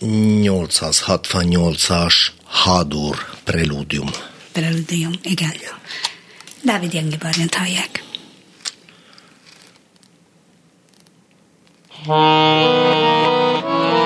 868-as 0.00 2.32
Hadur 2.44 3.16
Preludium. 3.44 4.08
Preludium, 4.52 5.12
igen. 5.22 5.50
igen. 5.54 5.74
Dávid 6.62 6.92
Jengi 6.92 7.16
Barnit 7.16 7.54
hallják. 7.54 8.02
Thank 12.06 13.94
you. 13.94 13.99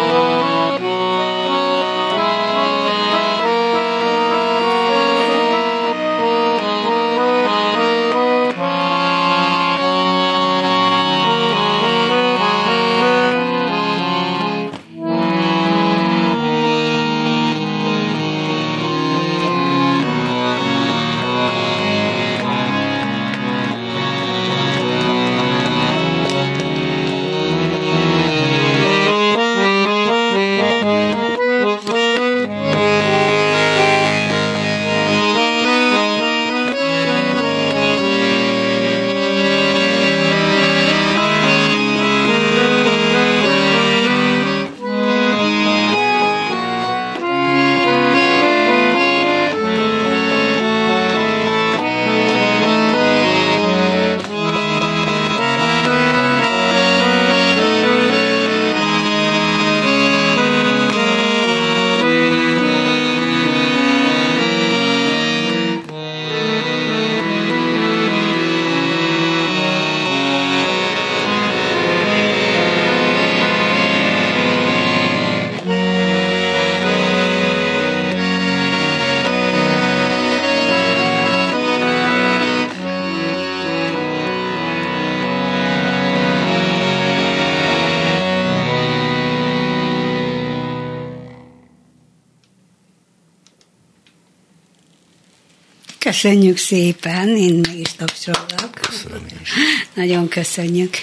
Köszönjük 96.15 96.57
szépen, 96.57 97.29
én 97.29 97.55
meg 97.55 97.79
is 97.79 97.93
tapsolok. 97.93 98.71
Köszönöm 98.81 99.27
is. 99.43 99.51
Nagyon 99.95 100.29
köszönjük. 100.29 100.97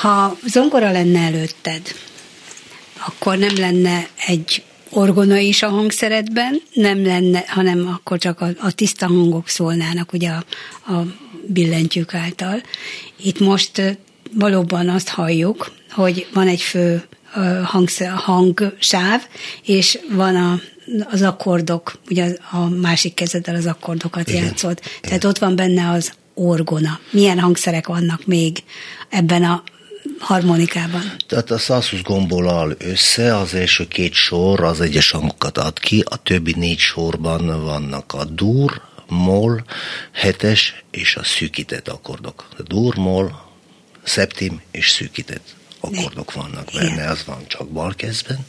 Ha 0.00 0.36
zongora 0.46 0.90
lenne 0.90 1.20
előtted, 1.20 1.82
akkor 3.06 3.38
nem 3.38 3.56
lenne 3.56 4.08
egy 4.26 4.62
orgona 4.90 5.36
is 5.36 5.62
a 5.62 5.68
hangszeredben, 5.68 6.62
nem 6.72 7.04
lenne, 7.04 7.44
hanem 7.46 7.88
akkor 7.88 8.18
csak 8.18 8.40
a, 8.40 8.48
a 8.58 8.72
tiszta 8.72 9.06
hangok 9.06 9.48
szólnának 9.48 10.12
ugye 10.12 10.30
a, 10.30 10.44
a 10.92 11.06
billentyűk 11.46 12.14
által. 12.14 12.62
Itt 13.22 13.38
most 13.38 13.98
valóban 14.32 14.88
azt 14.88 15.08
halljuk, 15.08 15.72
hogy 15.90 16.26
van 16.32 16.48
egy 16.48 16.62
fő 16.62 17.02
hangszer, 17.64 18.10
hangsáv, 18.10 19.26
és 19.64 19.98
van 20.10 20.36
a, 20.36 20.60
az 21.10 21.22
akkordok, 21.22 21.98
ugye 22.10 22.36
a 22.50 22.68
másik 22.68 23.14
kezeddel 23.14 23.54
az 23.54 23.66
akkordokat 23.66 24.28
Igen. 24.28 24.44
játszott. 24.44 24.80
Igen. 24.80 25.00
Tehát 25.00 25.24
ott 25.24 25.38
van 25.38 25.56
benne 25.56 25.90
az 25.90 26.12
orgona. 26.34 27.00
Milyen 27.10 27.38
hangszerek 27.38 27.86
vannak 27.86 28.26
még 28.26 28.62
ebben 29.08 29.42
a 29.44 29.62
harmonikában? 30.18 31.02
Tehát 31.28 31.50
a 31.50 31.58
120 31.58 32.02
gomból 32.02 32.50
áll 32.50 32.74
össze, 32.78 33.36
az 33.36 33.54
első 33.54 33.88
két 33.88 34.12
sor 34.12 34.64
az 34.64 34.80
egyes 34.80 35.10
hangokat 35.10 35.58
ad 35.58 35.78
ki, 35.78 36.04
a 36.04 36.16
többi 36.16 36.54
négy 36.56 36.78
sorban 36.78 37.62
vannak 37.64 38.12
a 38.12 38.24
dur, 38.24 38.80
mol, 39.08 39.64
hetes 40.12 40.84
és 40.90 41.16
a 41.16 41.24
szűkített 41.24 41.88
akkordok. 41.88 42.48
A 42.58 42.62
dur, 42.62 42.94
mol, 42.96 43.50
szeptim 44.02 44.60
és 44.70 44.90
szűkített 44.90 45.54
akkordok 45.82 46.32
vannak 46.32 46.68
benne, 46.72 47.08
az 47.08 47.24
van 47.24 47.46
csak 47.46 47.68
balkezben. 47.68 48.46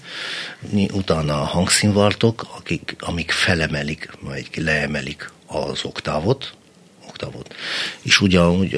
Utána 0.92 1.42
a 1.42 1.46
hangszínvartok, 1.46 2.48
akik, 2.58 2.96
amik 3.00 3.32
felemelik, 3.32 4.10
vagy 4.20 4.48
leemelik 4.56 5.32
az 5.48 5.80
oktávot, 5.84 6.54
oktávot. 7.08 7.56
És 8.02 8.22
ugyanúgy 8.22 8.72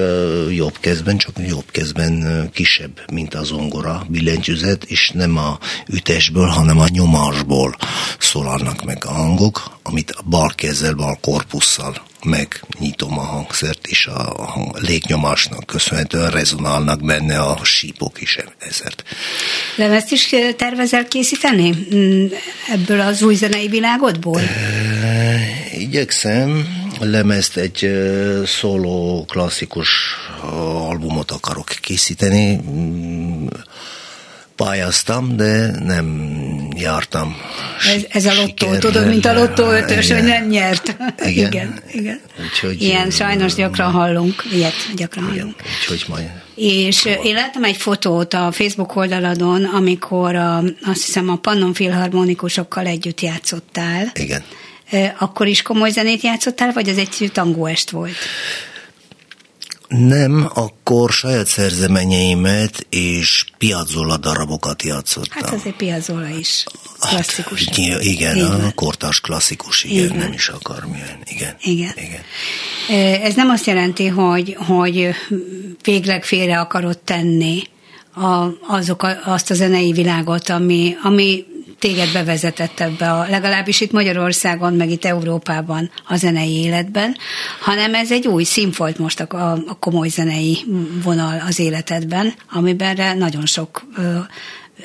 jobb 0.55 0.77
kezben, 0.79 1.17
csak 1.17 1.35
jobb 1.47 1.71
kezben 1.71 2.49
kisebb, 2.53 3.11
mint 3.11 3.33
a 3.33 3.43
zongora 3.43 4.05
billentyűzet, 4.09 4.83
és 4.83 5.09
nem 5.13 5.37
a 5.37 5.59
ütésből, 5.87 6.47
hanem 6.47 6.79
a 6.79 6.87
nyomásból 6.87 7.75
szólalnak 8.19 8.83
meg 8.83 9.05
a 9.05 9.11
hangok, 9.11 9.77
amit 9.83 10.11
a 10.11 10.21
bal 10.21 10.51
kezzel, 10.55 10.93
bal 10.93 11.17
korpusszal 11.21 12.03
megnyitom 12.25 13.19
a 13.19 13.21
hangszert, 13.21 13.87
és 13.87 14.07
a 14.07 14.53
légnyomásnak 14.73 15.65
köszönhetően 15.65 16.31
rezonálnak 16.31 17.05
benne 17.05 17.39
a 17.39 17.63
sípok 17.63 18.21
is 18.21 18.37
ezért. 18.59 19.03
Lemezt 19.75 20.11
is 20.11 20.35
tervezel 20.57 21.07
készíteni 21.07 21.87
mm, 21.95 22.25
ebből 22.71 22.99
az 22.99 23.21
új 23.21 23.35
zenei 23.35 23.67
világodból? 23.67 24.39
E, 24.39 25.39
igyekszem, 25.77 26.67
lemezt 26.99 27.57
egy 27.57 27.89
szóló 28.45 29.25
klasszikus 29.27 29.89
albumot 30.51 31.31
akarok 31.31 31.67
készíteni. 31.81 32.59
Pályáztam, 34.55 35.37
de 35.37 35.71
nem 35.83 36.29
jártam. 36.75 37.35
Ez, 37.95 38.01
ez 38.09 38.25
a 38.25 38.33
lottó, 38.33 38.75
tudod, 38.77 39.07
mint 39.07 39.25
a 39.25 39.33
lottó 39.33 39.69
ötös, 39.69 40.11
hogy 40.11 40.23
nem 40.23 40.47
nyert. 40.47 40.95
Igen, 41.25 41.47
igen. 41.47 41.79
igen. 41.91 42.21
Úgyhogy, 42.43 42.81
Ilyen 42.81 43.09
sajnos 43.09 43.53
gyakran 43.53 43.91
hallunk, 43.91 44.43
ilyet 44.51 44.73
gyakran 44.95 45.23
igen, 45.23 45.37
hallunk. 45.37 45.61
Úgyhogy 45.81 46.05
majd 46.07 46.43
és 46.55 47.05
én 47.23 47.33
láttam 47.33 47.63
egy 47.63 47.77
fotót 47.77 48.33
a 48.33 48.51
Facebook 48.51 48.95
oldaladon, 48.95 49.63
amikor 49.63 50.35
a, 50.35 50.57
azt 50.85 51.05
hiszem 51.05 51.29
a 51.29 51.35
Pannon 51.35 51.73
Filharmonikusokkal 51.73 52.85
együtt 52.85 53.21
játszottál. 53.21 54.11
Igen. 54.13 54.43
Akkor 55.19 55.47
is 55.47 55.61
komoly 55.61 55.89
zenét 55.89 56.21
játszottál, 56.21 56.71
vagy 56.73 56.89
az 56.89 56.97
egy 56.97 57.29
tangóest 57.33 57.89
volt? 57.89 58.15
Nem, 59.87 60.49
akkor 60.53 61.09
saját 61.11 61.47
szerzeményeimet 61.47 62.85
és 62.89 63.45
Piazzolla 63.57 64.17
darabokat 64.17 64.83
játszottam. 64.83 65.43
Hát 65.43 65.53
azért 65.53 65.75
Piazzolla 65.75 66.27
is 66.27 66.63
klasszikus. 66.99 67.65
Hát, 67.65 67.77
igen, 67.77 68.01
igen 68.01 68.51
a 68.51 68.71
kortás 68.75 69.21
klasszikus, 69.21 69.83
igen, 69.83 70.03
igen, 70.03 70.17
nem 70.17 70.31
is 70.33 70.47
akármilyen. 70.47 71.17
Igen, 71.25 71.55
igen. 71.61 71.93
igen. 71.95 73.21
Ez 73.21 73.35
nem 73.35 73.49
azt 73.49 73.65
jelenti, 73.65 74.07
hogy, 74.07 74.57
hogy 74.67 75.09
végleg 75.81 76.23
félre 76.23 76.59
akarod 76.59 76.97
tenni 76.97 77.63
a, 78.15 78.47
azok 78.67 79.03
a, 79.03 79.17
azt 79.25 79.51
a 79.51 79.53
zenei 79.53 79.91
világot, 79.91 80.49
ami, 80.49 80.95
ami 81.03 81.45
téged 81.79 82.11
bevezetett 82.11 82.79
ebbe, 82.79 83.11
a, 83.11 83.29
legalábbis 83.29 83.81
itt 83.81 83.91
Magyarországon, 83.91 84.73
meg 84.73 84.89
itt 84.89 85.05
Európában 85.05 85.91
a 86.07 86.15
zenei 86.15 86.53
életben, 86.53 87.17
hanem 87.59 87.95
ez 87.95 88.11
egy 88.11 88.27
új 88.27 88.43
színfolt 88.43 88.97
most 88.97 89.19
a, 89.19 89.51
a 89.51 89.77
komoly 89.79 90.07
zenei 90.07 90.57
vonal 91.03 91.43
az 91.47 91.59
életedben, 91.59 92.33
amiben 92.51 93.17
nagyon 93.17 93.45
sok 93.45 93.85
ö, 93.97 94.17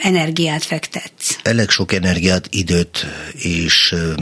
energiát 0.03 0.65
fektetsz. 0.65 1.39
Elég 1.43 1.69
sok 1.69 1.93
energiát, 1.93 2.47
időt 2.51 3.07
és 3.33 3.93
ö, 3.93 4.13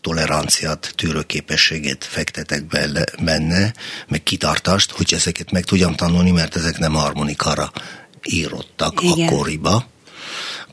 toleranciát, 0.00 0.92
tűrőképességet 0.96 2.04
fektetek 2.04 2.66
bele, 2.66 3.04
benne, 3.22 3.72
meg 4.08 4.22
kitartást, 4.22 4.90
hogy 4.90 5.14
ezeket 5.14 5.50
meg 5.50 5.64
tudjam 5.64 5.94
tanulni, 5.94 6.30
mert 6.30 6.56
ezek 6.56 6.78
nem 6.78 6.94
harmonikára 6.94 7.72
írottak 8.22 9.02
Igen. 9.02 9.26
akkoriba 9.26 9.86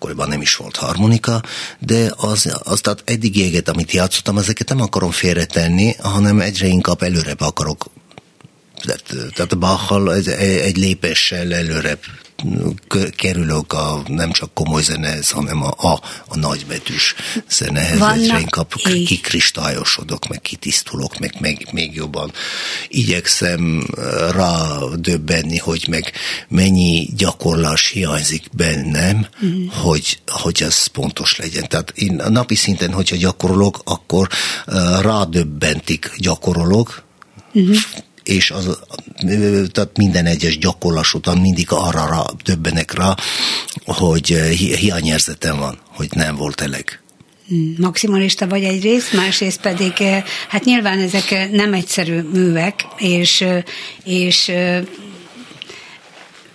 akkoriban 0.03 0.29
nem 0.29 0.41
is 0.41 0.55
volt 0.55 0.75
harmonika, 0.75 1.41
de 1.79 2.11
az, 2.15 2.59
az 2.63 2.81
tehát 2.81 3.03
éget, 3.37 3.69
amit 3.69 3.91
játszottam, 3.91 4.37
ezeket 4.37 4.69
nem 4.69 4.81
akarom 4.81 5.11
félretenni, 5.11 5.95
hanem 5.99 6.39
egyre 6.39 6.67
inkább 6.67 7.01
előrebb 7.01 7.41
akarok 7.41 7.85
tehát, 8.85 9.33
tehát 9.33 9.51
a 9.51 9.55
Bachal 9.55 10.13
egy, 10.13 10.27
egy 10.27 10.77
lépéssel 10.77 11.53
előrebb 11.53 11.99
kerülök 13.15 13.73
a 13.73 14.03
nem 14.07 14.31
csak 14.31 14.53
komoly 14.53 14.81
zenehez, 14.81 15.29
hanem 15.29 15.63
a, 15.63 15.73
a, 15.77 16.01
a 16.27 16.37
nagybetűs 16.37 17.15
zenehez. 17.49 17.99
Vannak 17.99 18.17
Egyre 18.17 18.39
inkább 18.39 18.73
kikristályosodok, 19.05 20.27
meg 20.27 20.41
kitisztulok, 20.41 21.19
meg, 21.19 21.35
meg 21.39 21.67
még 21.71 21.95
jobban 21.95 22.31
igyekszem 22.87 23.87
rá 24.31 24.77
döbbenni, 24.95 25.57
hogy 25.57 25.85
meg 25.89 26.11
mennyi 26.47 27.09
gyakorlás 27.17 27.87
hiányzik 27.87 28.43
bennem, 28.55 29.27
mm. 29.45 29.67
hogy, 29.67 30.19
hogy 30.27 30.63
ez 30.63 30.85
pontos 30.85 31.37
legyen. 31.37 31.67
Tehát 31.67 31.93
én 31.95 32.19
a 32.19 32.29
napi 32.29 32.55
szinten, 32.55 32.93
hogyha 32.93 33.15
gyakorolok, 33.15 33.81
akkor 33.83 34.27
rádöbbentik 35.01 36.11
gyakorolok, 36.17 37.03
mm-hmm 37.57 37.73
és 38.23 38.51
az, 38.51 38.77
tehát 39.71 39.97
minden 39.97 40.25
egyes 40.25 40.57
gyakorlás 40.57 41.13
után 41.13 41.37
mindig 41.37 41.67
arra 41.69 42.07
rá, 42.07 42.23
többenek 42.43 42.93
rá, 42.93 43.15
hogy 43.85 44.27
hi- 44.27 44.75
hiányérzetem 44.75 45.57
van, 45.57 45.79
hogy 45.87 46.07
nem 46.11 46.35
volt 46.35 46.61
elég. 46.61 46.99
Maximalista 47.77 48.47
vagy 48.47 48.63
egyrészt, 48.63 49.13
másrészt 49.13 49.61
pedig, 49.61 49.93
hát 50.47 50.63
nyilván 50.63 50.99
ezek 50.99 51.51
nem 51.51 51.73
egyszerű 51.73 52.21
művek, 52.21 52.85
és, 52.97 53.45
és 54.03 54.51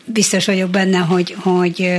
biztos 0.05 0.47
vagyok 0.47 0.71
benne, 0.71 0.99
hogy, 0.99 1.37
hogy 1.39 1.91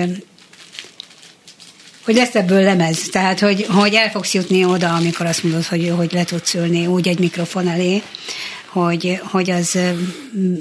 hogy 2.10 2.18
lesz 2.18 2.36
ebből 2.36 2.62
lemez, 2.62 3.00
tehát 3.12 3.40
hogy, 3.40 3.66
hogy 3.70 3.94
el 3.94 4.10
fogsz 4.10 4.34
jutni 4.34 4.66
oda, 4.66 4.94
amikor 4.94 5.26
azt 5.26 5.44
mondod, 5.44 5.66
hogy, 5.66 5.94
hogy 5.96 6.12
le 6.12 6.24
tudsz 6.24 6.54
ülni 6.54 6.86
úgy 6.86 7.08
egy 7.08 7.20
mikrofon 7.20 7.68
elé, 7.68 8.02
hogy, 8.72 9.20
hogy 9.24 9.50
az 9.50 9.78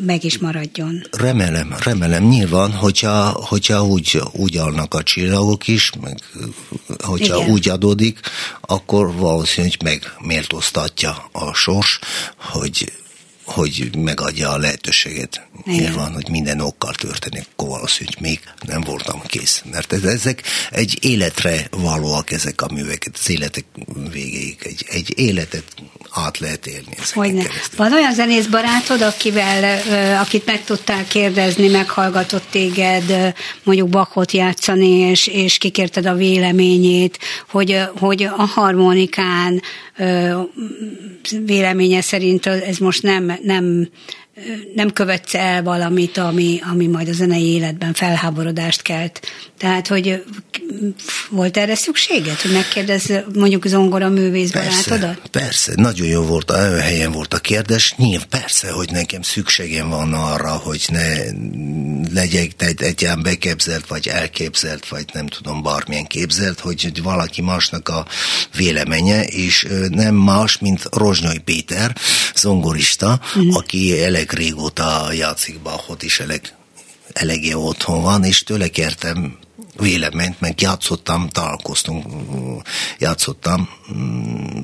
meg 0.07 0.25
is 0.25 0.39
maradjon. 0.39 1.03
Remélem, 1.11 1.75
remélem. 1.79 2.25
Nyilván, 2.25 2.73
hogyha, 2.73 3.29
hogyha 3.29 3.85
úgy, 3.85 4.21
úgy 4.33 4.57
állnak 4.57 4.95
a 4.95 5.03
csillagok 5.03 5.69
is, 5.69 5.91
meg 6.01 6.19
hogyha 6.99 7.37
Igen. 7.37 7.51
úgy 7.51 7.69
adódik, 7.69 8.21
akkor 8.61 9.15
valószínűleg 9.15 9.83
meg 9.85 10.03
méltóztatja 10.19 11.29
a 11.33 11.55
sors, 11.55 11.99
hogy 12.37 12.93
hogy 13.49 13.91
megadja 13.97 14.51
a 14.51 14.59
lehetőséget. 14.59 15.47
Nyilván, 15.65 16.13
hogy 16.13 16.29
minden 16.31 16.61
okkal 16.61 16.95
történik, 16.95 17.47
akkor 17.53 17.69
valószínűleg 17.69 18.21
még 18.21 18.41
nem 18.67 18.81
voltam 18.81 19.23
kész. 19.27 19.63
Mert 19.71 19.93
ezek 19.93 20.43
egy 20.71 20.99
életre 21.01 21.67
valóak 21.71 22.31
ezek 22.31 22.63
a 22.63 22.73
művek, 22.73 23.11
az 23.13 23.31
életek 23.31 23.65
végéig. 24.13 24.57
Egy, 24.63 24.85
egy 24.89 25.13
életet 25.17 25.65
át 26.11 26.39
lehet 26.39 26.67
élni. 26.67 26.97
Hogyne. 27.13 27.45
Van 27.77 27.93
olyan 27.93 28.15
zenész 28.15 28.47
barátod, 28.47 29.03
akivel, 29.03 29.81
akit 30.21 30.47
meg 30.47 30.65
tudtál 30.65 31.07
kérdezni, 31.07 31.69
meghallgatott 31.69 32.47
téged, 32.51 33.35
mondjuk 33.63 33.89
Bachot 33.89 34.33
játszani, 34.33 34.91
és, 34.91 35.27
és 35.27 35.59
kikérted 35.59 36.07
a 36.07 36.15
véleményét, 36.15 37.19
hogy, 37.51 37.81
hogy 37.99 38.23
a 38.23 38.45
harmonikán 38.45 39.63
véleménye 41.45 42.01
szerint 42.01 42.47
ez 42.47 42.79
most 42.79 43.03
nem, 43.03 43.33
nem 43.43 43.89
nem 44.75 44.91
követsz 44.91 45.35
el 45.35 45.63
valamit, 45.63 46.19
ami, 46.19 46.61
ami 46.71 46.87
majd 46.87 47.09
a 47.09 47.13
zenei 47.13 47.45
életben 47.45 47.93
felháborodást 47.93 48.83
kelt. 48.83 49.21
Tehát, 49.59 49.87
hogy 49.87 50.25
volt 51.31 51.57
erre 51.57 51.75
szükséged, 51.75 52.41
hogy 52.41 52.53
megkérdez 52.53 53.13
mondjuk 53.35 53.67
zongora 53.67 54.09
művész 54.09 54.51
persze, 54.51 54.91
barátodat? 54.91 55.29
Persze, 55.29 55.73
nagyon 55.77 56.07
jó 56.07 56.23
volt, 56.23 56.51
olyan 56.51 56.81
helyen 56.81 57.13
volt 57.13 57.35
a 57.35 57.39
kérdés. 57.39 57.95
Nyilv, 57.97 58.25
persze, 58.25 58.71
hogy 58.71 58.91
nekem 58.93 59.23
szükségem 59.23 59.89
van 59.89 60.15
arra, 60.15 60.51
hogy 60.51 60.85
ne 60.89 61.15
legyek 62.13 62.51
egy, 62.59 62.83
egy 62.83 63.03
ilyen 63.03 63.23
beképzelt, 63.23 63.87
vagy 63.87 64.09
elképzelt, 64.09 64.89
vagy 64.89 65.05
nem 65.13 65.27
tudom, 65.27 65.63
bármilyen 65.63 66.07
képzelt, 66.07 66.61
hogy 66.61 67.03
valaki 67.03 67.43
másnak 67.43 67.89
a 67.89 68.07
véleménye, 68.57 69.25
és 69.25 69.67
nem 69.89 70.15
más, 70.15 70.59
mint 70.59 70.83
Rozsnyai 70.91 71.39
Péter, 71.39 71.97
zongorista, 72.35 73.21
mm. 73.39 73.51
aki 73.51 74.03
elég 74.03 74.28
régóta 74.33 75.13
játszik 75.13 75.61
Bachot, 75.61 76.03
és 76.03 76.21
elég 76.21 76.53
eléggé 77.13 77.53
otthon 77.53 78.03
van, 78.03 78.25
és 78.25 78.43
tőle 78.43 78.69
kértem 78.69 79.39
véleményt, 79.77 80.41
meg 80.41 80.61
játszottam, 80.61 81.29
találkoztunk, 81.29 82.07
játszottam 82.99 83.69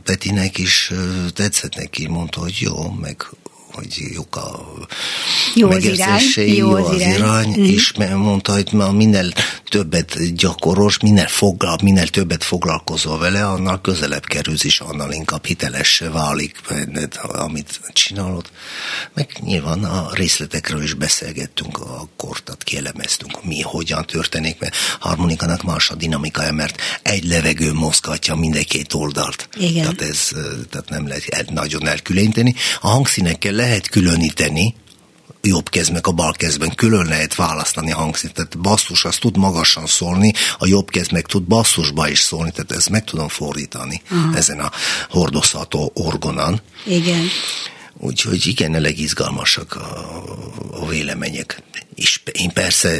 Petinek 0.04 0.58
is, 0.58 0.92
tetszett 1.34 1.74
neki, 1.74 2.06
mondta, 2.06 2.40
hogy 2.40 2.56
jó, 2.60 2.90
meg 2.90 3.26
hogy 3.74 4.02
jók 4.12 4.36
a 4.36 4.74
jó 5.54 5.70
irány, 5.70 6.20
jó, 6.36 6.70
az 6.70 6.94
irány, 6.94 7.14
irány 7.14 7.60
mm. 7.60 7.64
és 7.64 7.92
mondta, 8.16 8.52
hogy 8.52 8.68
ma 8.72 8.92
minél 8.92 9.32
többet 9.68 10.34
gyakorols, 10.34 10.98
minél, 10.98 11.26
foglal, 11.26 11.78
minél 11.82 12.08
többet 12.08 12.44
foglalkozol 12.44 13.18
vele, 13.18 13.46
annál 13.46 13.80
közelebb 13.80 14.24
kerülsz, 14.24 14.64
és 14.64 14.80
annál 14.80 15.12
inkább 15.12 15.44
hitelesse 15.44 16.10
válik, 16.10 16.60
amit 17.18 17.80
csinálod. 17.92 18.50
Meg 19.14 19.38
nyilván 19.40 19.84
a 19.84 20.08
részletekről 20.12 20.82
is 20.82 20.94
beszélgettünk, 20.94 21.78
akkor 21.78 22.40
tehát 22.40 22.64
kielemeztünk, 22.64 23.44
mi 23.44 23.60
hogyan 23.60 24.04
történik, 24.06 24.58
mert 24.58 24.76
harmonikának 25.00 25.62
más 25.62 25.90
a 25.90 25.94
dinamikája, 25.94 26.52
mert 26.52 26.80
egy 27.02 27.24
levegő 27.24 27.72
mozgatja 27.72 28.34
mindenkét 28.34 28.94
oldalt. 28.94 29.48
Igen. 29.56 29.82
Tehát 29.82 30.02
ez 30.02 30.28
tehát 30.70 30.88
nem 30.88 31.08
lehet 31.08 31.50
nagyon 31.50 31.88
elkülöníteni. 31.88 32.54
A 32.80 32.88
hangszínekkel 32.88 33.52
lehet 33.64 33.88
különíteni, 33.88 34.74
jobb 35.42 35.68
kez 35.68 35.88
meg 35.88 36.06
a 36.06 36.12
bal 36.12 36.32
kezben 36.32 36.74
külön 36.74 37.06
lehet 37.06 37.34
választani 37.34 37.92
a 37.92 37.96
hangszínt. 37.96 38.34
Tehát 38.34 38.58
basszus 38.58 39.04
az 39.04 39.16
tud 39.16 39.36
magasan 39.36 39.86
szólni, 39.86 40.32
a 40.58 40.66
jobb 40.66 40.90
kez 40.90 41.08
meg 41.08 41.26
tud 41.26 41.42
basszusba 41.42 42.08
is 42.08 42.20
szólni, 42.20 42.50
tehát 42.50 42.72
ezt 42.72 42.90
meg 42.90 43.04
tudom 43.04 43.28
fordítani 43.28 44.02
Aha. 44.10 44.36
ezen 44.36 44.60
a 44.60 44.70
hordozható 45.08 45.90
orgonan. 45.94 46.60
Igen. 46.84 47.26
Úgyhogy 47.98 48.46
igen, 48.46 48.74
elég 48.74 49.00
izgalmasak 49.00 49.74
a, 49.74 50.24
a 50.70 50.88
vélemények. 50.88 51.62
És 51.94 52.20
én 52.32 52.52
persze 52.52 52.98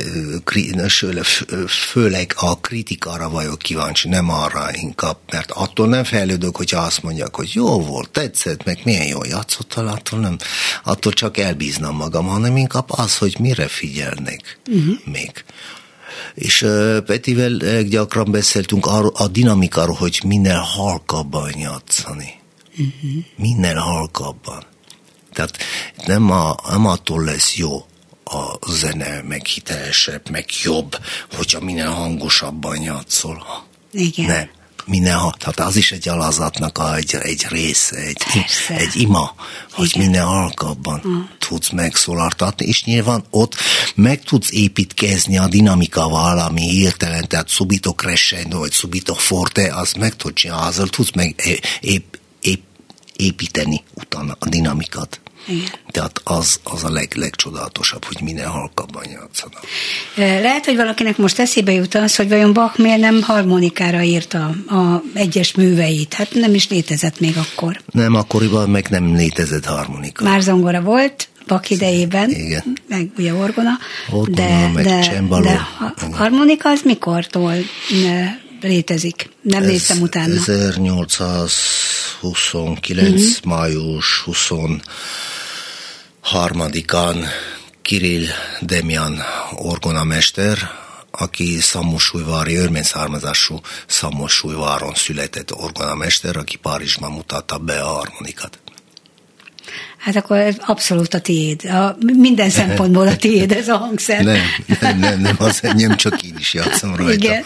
főleg 1.67 2.33
a 2.37 2.59
kritikára 2.61 3.29
vagyok 3.29 3.59
kíváncsi, 3.59 4.09
nem 4.09 4.31
arra 4.31 4.69
inkább, 4.73 5.17
mert 5.31 5.51
attól 5.51 5.89
nem 5.89 6.05
fejlődök, 6.05 6.57
hogyha 6.57 6.81
azt 6.81 7.03
mondják, 7.03 7.37
hogy 7.37 7.51
jó 7.55 7.81
volt, 7.81 8.11
tetszett, 8.11 8.65
meg 8.65 8.81
milyen 8.85 9.07
jól 9.07 9.27
játszottál, 9.27 9.89
attól 9.89 10.21
nem, 10.21 10.37
attól 10.85 11.13
csak 11.13 11.37
elbíznam 11.37 11.97
magam, 11.97 12.27
hanem 12.27 12.57
inkább 12.57 12.91
az, 12.91 13.19
hogy 13.19 13.37
mire 13.39 13.69
figyelnek 13.69 14.59
uh-huh. 14.67 14.97
még. 15.05 15.45
És 16.35 16.67
Petivel 17.07 17.83
gyakran 17.83 18.31
beszéltünk 18.31 18.87
arról, 18.87 19.13
a 19.15 19.29
dinamikáról, 19.29 19.97
hogy 19.97 20.21
minél 20.27 20.61
halkabban 20.61 21.59
játszani. 21.59 22.41
Uh-huh. 22.71 23.25
Minél 23.37 23.77
halkabban. 23.77 24.73
Tehát 25.35 25.57
nem, 26.07 26.31
a, 26.31 26.57
nem 26.69 26.87
attól 26.87 27.25
lesz 27.25 27.57
jó 27.57 27.87
a 28.25 28.71
zene, 28.71 29.23
meg 29.23 29.47
hitelesebb, 29.47 30.31
meg 30.31 30.45
jobb, 30.63 30.97
hogyha 31.33 31.61
minél 31.61 31.91
hangosabban 31.91 32.83
játszol. 32.83 33.47
Igen. 33.93 34.27
Nem 34.27 34.49
minél, 34.87 35.35
tehát 35.39 35.61
az 35.61 35.77
is 35.77 35.93
egy 35.93 36.09
alazatnak 36.09 36.79
a, 36.79 36.95
egy, 36.95 37.15
egy 37.15 37.47
része, 37.49 37.97
egy, 37.97 38.23
egy 38.69 39.01
ima, 39.01 39.35
hogy 39.73 39.91
Igen. 39.95 40.07
minél 40.07 40.25
halkabban 40.25 41.03
mm. 41.07 41.21
tudsz 41.39 41.71
megszólaltatni, 41.71 42.67
és 42.67 42.85
nyilván 42.85 43.25
ott 43.31 43.55
meg 43.95 44.23
tudsz 44.23 44.53
építkezni 44.53 45.39
a 45.39 45.47
dinamikával, 45.47 46.39
ami 46.39 46.61
hirtelen, 46.61 47.29
tehát 47.29 47.49
subito 47.49 47.93
crescendo, 47.93 48.59
vagy 48.59 48.73
subito 48.73 49.15
forte, 49.15 49.75
az 49.75 49.93
meg 49.93 50.17
tudsz 50.17 50.35
csinálni, 50.35 50.67
azzal 50.67 50.89
tudsz 50.89 51.13
meg 51.15 51.61
ép, 51.81 52.19
ép, 52.41 52.61
építeni 53.17 53.83
utána 53.95 54.37
a 54.39 54.49
dinamikat. 54.49 55.21
Igen. 55.47 55.71
Tehát 55.91 56.21
az, 56.25 56.61
az 56.63 56.85
a 56.85 56.91
leg, 56.91 57.13
legcsodálatosabb, 57.15 58.05
hogy 58.05 58.17
minél 58.23 58.49
halkabban 58.49 59.05
játszanak. 59.11 59.65
Lehet, 60.17 60.65
hogy 60.65 60.77
valakinek 60.77 61.17
most 61.17 61.39
eszébe 61.39 61.73
jut 61.73 61.95
az, 61.95 62.17
hogy 62.17 62.29
vajon 62.29 62.53
Bach 62.53 62.79
miért 62.79 63.01
nem 63.01 63.23
harmonikára 63.23 64.03
írta 64.03 64.45
a 64.69 65.03
egyes 65.15 65.55
műveit. 65.55 66.15
Hát 66.15 66.35
nem 66.35 66.55
is 66.55 66.69
létezett 66.69 67.21
még 67.21 67.37
akkor. 67.37 67.81
Nem, 67.91 68.15
akkoriban 68.15 68.71
meg 68.71 68.87
nem 68.91 69.17
létezett 69.17 69.65
harmonika. 69.65 70.25
Már 70.25 70.41
zongora 70.41 70.81
volt, 70.81 71.29
Bach 71.47 71.71
idejében, 71.71 72.31
Igen. 72.31 72.79
meg 72.89 73.11
ugye 73.19 73.35
orgona, 73.35 73.79
orgona 74.11 74.37
de, 74.37 74.71
meg 74.75 74.85
de, 74.85 75.23
de 75.43 75.67
a 76.11 76.17
harmonika 76.17 76.69
az 76.69 76.81
mikortól 76.85 77.55
létezik? 78.65 79.29
Nem 79.43 79.63
Ez 79.63 79.69
néztem 79.69 80.01
utána. 80.01 80.35
1829. 80.35 83.11
Mm-hmm. 83.11 83.27
május 83.45 84.21
20 84.25 84.49
harmadikán 86.21 87.25
Kirill 87.83 88.27
Demjan 88.61 89.23
orgonamester, 89.55 90.59
aki 91.11 91.61
Szamosújvári, 91.61 92.57
örmény 92.57 92.83
származású 92.83 93.61
Szamosújváron 93.87 94.95
született 94.95 95.53
orgonamester, 95.53 96.37
aki 96.37 96.57
Párizsban 96.57 97.13
mutatta 97.13 97.59
be 97.59 97.81
a 97.81 97.89
harmonikat. 97.89 98.59
Hát 100.05 100.17
akkor 100.17 100.37
ez 100.37 100.55
abszolút 100.67 101.15
a 101.15 101.21
tiéd. 101.21 101.65
A, 101.65 101.97
minden 102.17 102.51
szempontból 102.51 103.07
a 103.07 103.17
tiéd 103.17 103.53
ez 103.53 103.69
a 103.69 103.77
hangszer. 103.77 104.25
Nem, 104.25 104.41
nem, 104.81 104.99
nem, 104.99 105.21
nem 105.21 105.37
az 105.39 105.59
enyém, 105.63 105.97
csak 105.97 106.23
én 106.23 106.35
is 106.39 106.55
játszom 106.55 106.97
rajta. 106.97 107.13
Igen. 107.13 107.43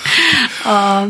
A 0.65 1.07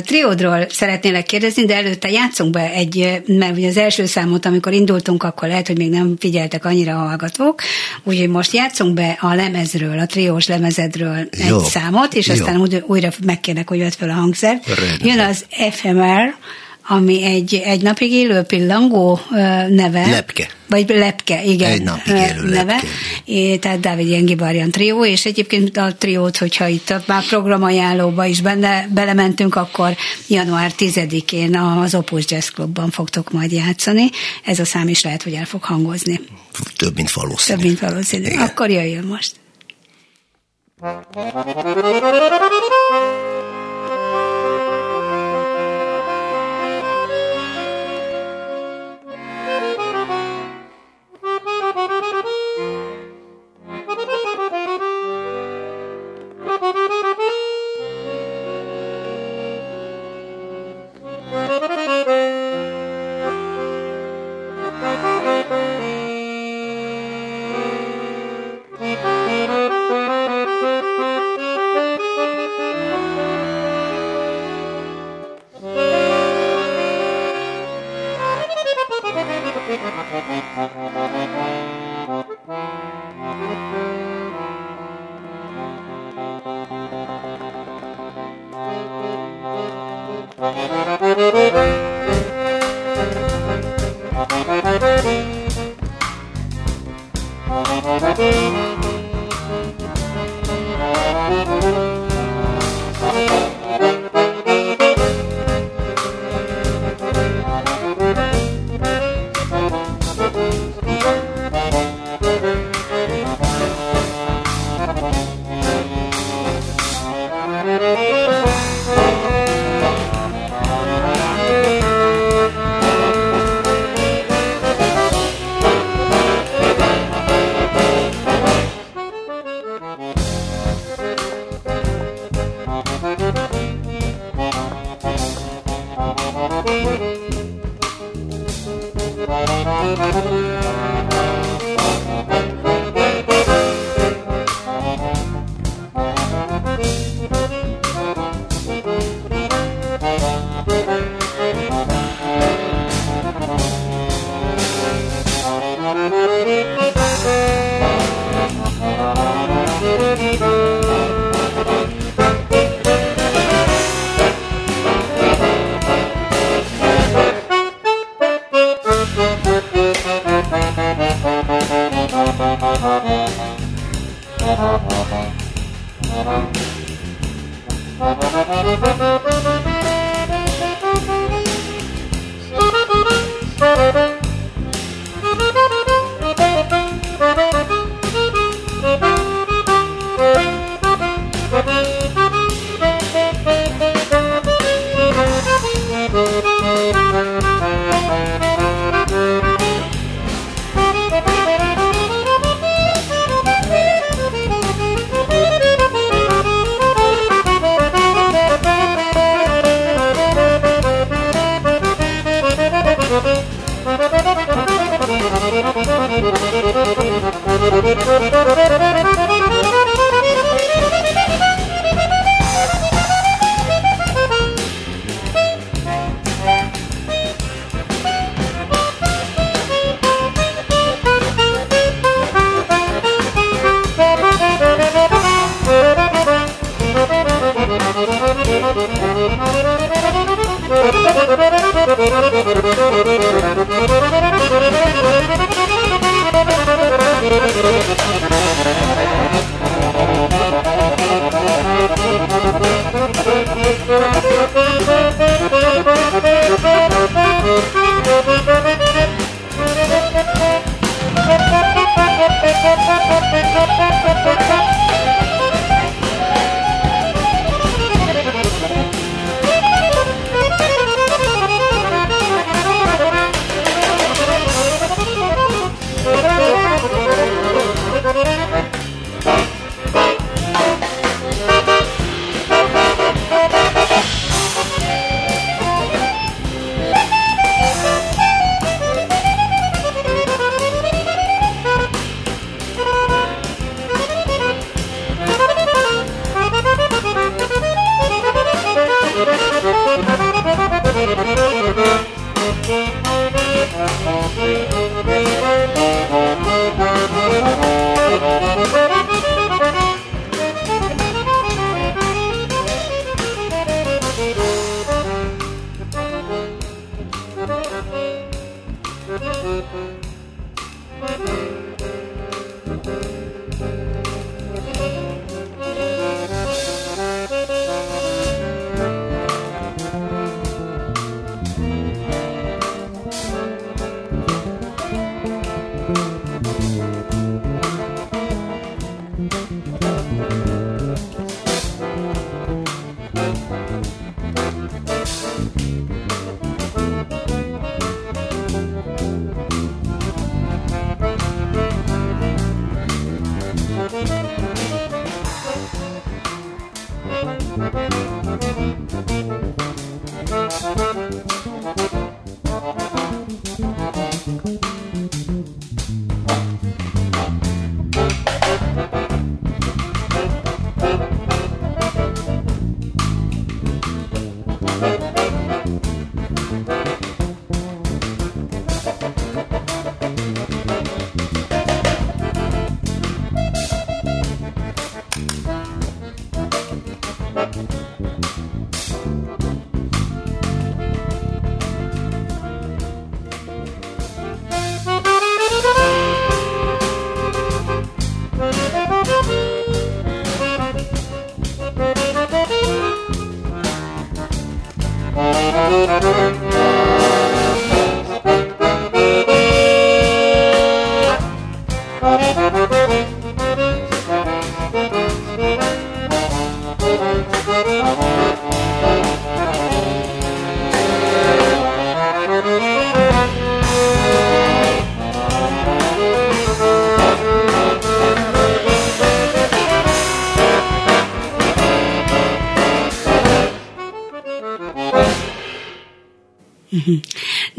triódról 0.00 0.66
szeretnélek 0.70 1.24
kérdezni, 1.24 1.64
de 1.64 1.76
előtte 1.76 2.10
játszunk 2.10 2.50
be 2.50 2.70
egy, 2.70 3.22
mert 3.26 3.56
ugye 3.56 3.68
az 3.68 3.76
első 3.76 4.06
számot, 4.06 4.46
amikor 4.46 4.72
indultunk, 4.72 5.22
akkor 5.22 5.48
lehet, 5.48 5.66
hogy 5.66 5.78
még 5.78 5.90
nem 5.90 6.14
figyeltek 6.18 6.64
annyira 6.64 7.02
a 7.02 7.06
hallgatók, 7.06 7.62
úgyhogy 8.02 8.28
most 8.28 8.52
játszunk 8.52 8.94
be 8.94 9.18
a 9.20 9.34
lemezről, 9.34 9.98
a 9.98 10.06
triós 10.06 10.46
lemezedről 10.46 11.28
Jó. 11.48 11.58
egy 11.58 11.64
számot, 11.64 12.14
és 12.14 12.26
Jó. 12.26 12.34
aztán 12.34 12.82
újra 12.86 13.08
megkérnek, 13.24 13.68
hogy 13.68 13.78
vedd 13.78 13.92
fel 13.98 14.10
a 14.10 14.14
hangszer. 14.14 14.60
Jön 14.98 15.20
az 15.20 15.44
FMR, 15.70 16.34
ami 16.86 17.24
egy, 17.24 17.54
egy 17.54 17.82
napig 17.82 18.12
élő 18.12 18.42
pillangó 18.42 19.20
neve. 19.68 20.06
Lepke. 20.06 20.48
Vagy 20.68 20.88
lepke, 20.88 21.44
igen. 21.44 21.70
Egy 21.70 21.82
napig 21.82 22.14
élő 22.14 22.48
neve. 22.48 22.72
Lepke. 22.72 22.86
É, 23.24 23.56
tehát 23.56 23.80
Dávid 23.80 24.08
Jengi 24.08 24.34
Barjan 24.34 24.70
trió, 24.70 25.04
és 25.04 25.24
egyébként 25.24 25.76
a 25.76 25.94
triót, 25.98 26.36
hogyha 26.36 26.66
itt 26.66 26.94
már 27.06 27.26
programajánlóba 27.26 28.24
is 28.24 28.40
benne, 28.40 28.88
belementünk, 28.90 29.54
akkor 29.54 29.96
január 30.28 30.72
10-én 30.78 31.56
az 31.56 31.94
Opus 31.94 32.24
Jazz 32.28 32.48
Clubban 32.48 32.90
fogtok 32.90 33.32
majd 33.32 33.52
játszani. 33.52 34.10
Ez 34.44 34.58
a 34.58 34.64
szám 34.64 34.88
is 34.88 35.02
lehet, 35.02 35.22
hogy 35.22 35.32
el 35.32 35.44
fog 35.44 35.62
hangozni. 35.62 36.20
Több, 36.76 36.94
mint 36.94 37.12
valószínű. 37.12 37.58
Több, 37.58 37.66
mint 37.66 37.80
valószínű. 37.80 38.26
Igen. 38.26 38.42
Akkor 38.42 38.70
jöjjön 38.70 39.04
most. 39.04 39.32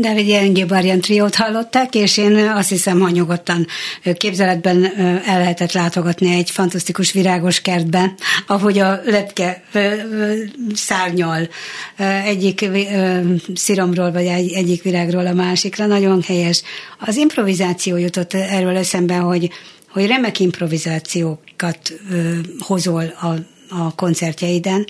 David 0.06 0.28
Jelengé 0.28 0.64
Barjan 0.64 1.02
triót 1.02 1.36
hallották, 1.36 1.96
és 1.96 2.18
én 2.18 2.36
azt 2.36 2.70
hiszem, 2.70 3.00
hogy 3.00 3.12
nyugodtan 3.12 3.68
képzeletben 4.14 4.86
el 5.26 5.40
lehetett 5.40 5.72
látogatni 5.72 6.34
egy 6.34 6.50
fantasztikus 6.50 7.12
virágos 7.12 7.62
kertbe, 7.62 8.14
ahogy 8.48 8.80
a 8.80 9.00
lepke 9.06 9.64
szárnyal 10.74 11.50
egyik 12.26 12.70
sziromról, 13.56 14.12
vagy 14.12 14.26
egyik 14.54 14.84
virágról 14.84 15.28
a 15.28 15.34
másikra. 15.34 15.86
Nagyon 15.86 16.22
helyes. 16.22 16.62
Az 17.00 17.16
improvizáció 17.16 17.98
jutott 17.98 18.34
erről 18.34 18.78
eszembe, 18.78 19.16
hogy 19.16 19.50
hogy 19.90 20.08
remek 20.08 20.40
improvizációkat 20.40 21.94
hozol 22.60 23.04
a, 23.22 23.28
a 23.76 23.96
koncertjeiden, 23.96 24.86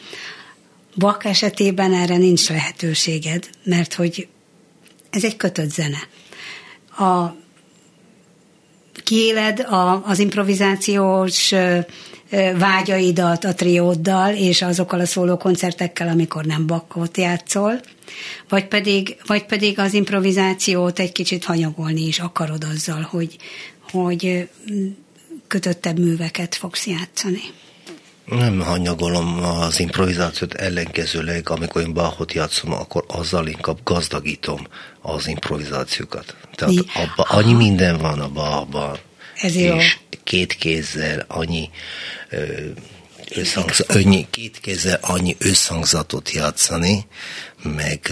Bach 0.98 1.26
esetében 1.26 1.94
erre 1.94 2.18
nincs 2.18 2.50
lehetőséged, 2.50 3.50
mert 3.64 3.94
hogy 3.94 4.28
ez 5.16 5.24
egy 5.24 5.38
kötött 5.38 5.72
zene. 5.72 6.08
A, 6.98 7.36
kiéled 9.04 9.60
a, 9.60 10.06
az 10.06 10.20
improvizációs 10.20 11.54
vágyaidat 12.58 13.44
a 13.44 13.54
trióddal, 13.54 14.34
és 14.34 14.62
azokkal 14.62 15.00
a 15.00 15.06
szóló 15.06 15.38
koncertekkel, 15.38 16.08
amikor 16.08 16.46
nem 16.46 16.68
bakkot 16.68 17.18
játszol, 17.18 17.80
vagy 18.50 18.68
pedig, 18.68 19.18
vagy 19.26 19.46
pedig 19.46 19.80
az 19.80 19.94
improvizációt 19.94 21.00
egy 21.00 21.12
kicsit 21.12 21.44
hanyagolni 21.44 22.02
is 22.02 22.20
akarod 22.20 22.64
azzal, 22.74 23.02
hogy, 23.02 23.38
hogy 23.92 24.50
kötöttebb 25.48 26.00
műveket 26.00 26.56
fogsz 26.56 26.88
játszani. 26.88 27.42
Nem 28.26 28.60
hanyagolom 28.60 29.44
az 29.44 29.80
improvizációt, 29.80 30.54
ellenkezőleg, 30.54 31.50
amikor 31.50 31.82
én 31.82 31.94
Bachot 31.94 32.34
játszom, 32.34 32.74
akkor 32.74 33.04
azzal 33.08 33.48
inkább 33.48 33.78
gazdagítom 33.84 34.68
az 35.02 35.28
improvizációkat. 35.28 36.36
Tehát 36.56 36.76
abba 36.94 37.24
annyi 37.24 37.54
minden 37.54 37.98
van 37.98 38.20
a 38.20 38.30
Bachban, 38.30 38.98
Ez 39.36 39.56
jó. 39.56 39.76
és 39.76 39.98
két 40.24 40.54
kézzel 40.54 41.26
annyi 41.28 41.70
összhangz, 43.36 43.80
annyi, 43.80 44.28
két 44.30 44.60
kézzel 44.60 45.00
annyi 45.02 45.36
összhangzatot 45.40 46.32
játszani, 46.32 47.06
meg 47.64 48.12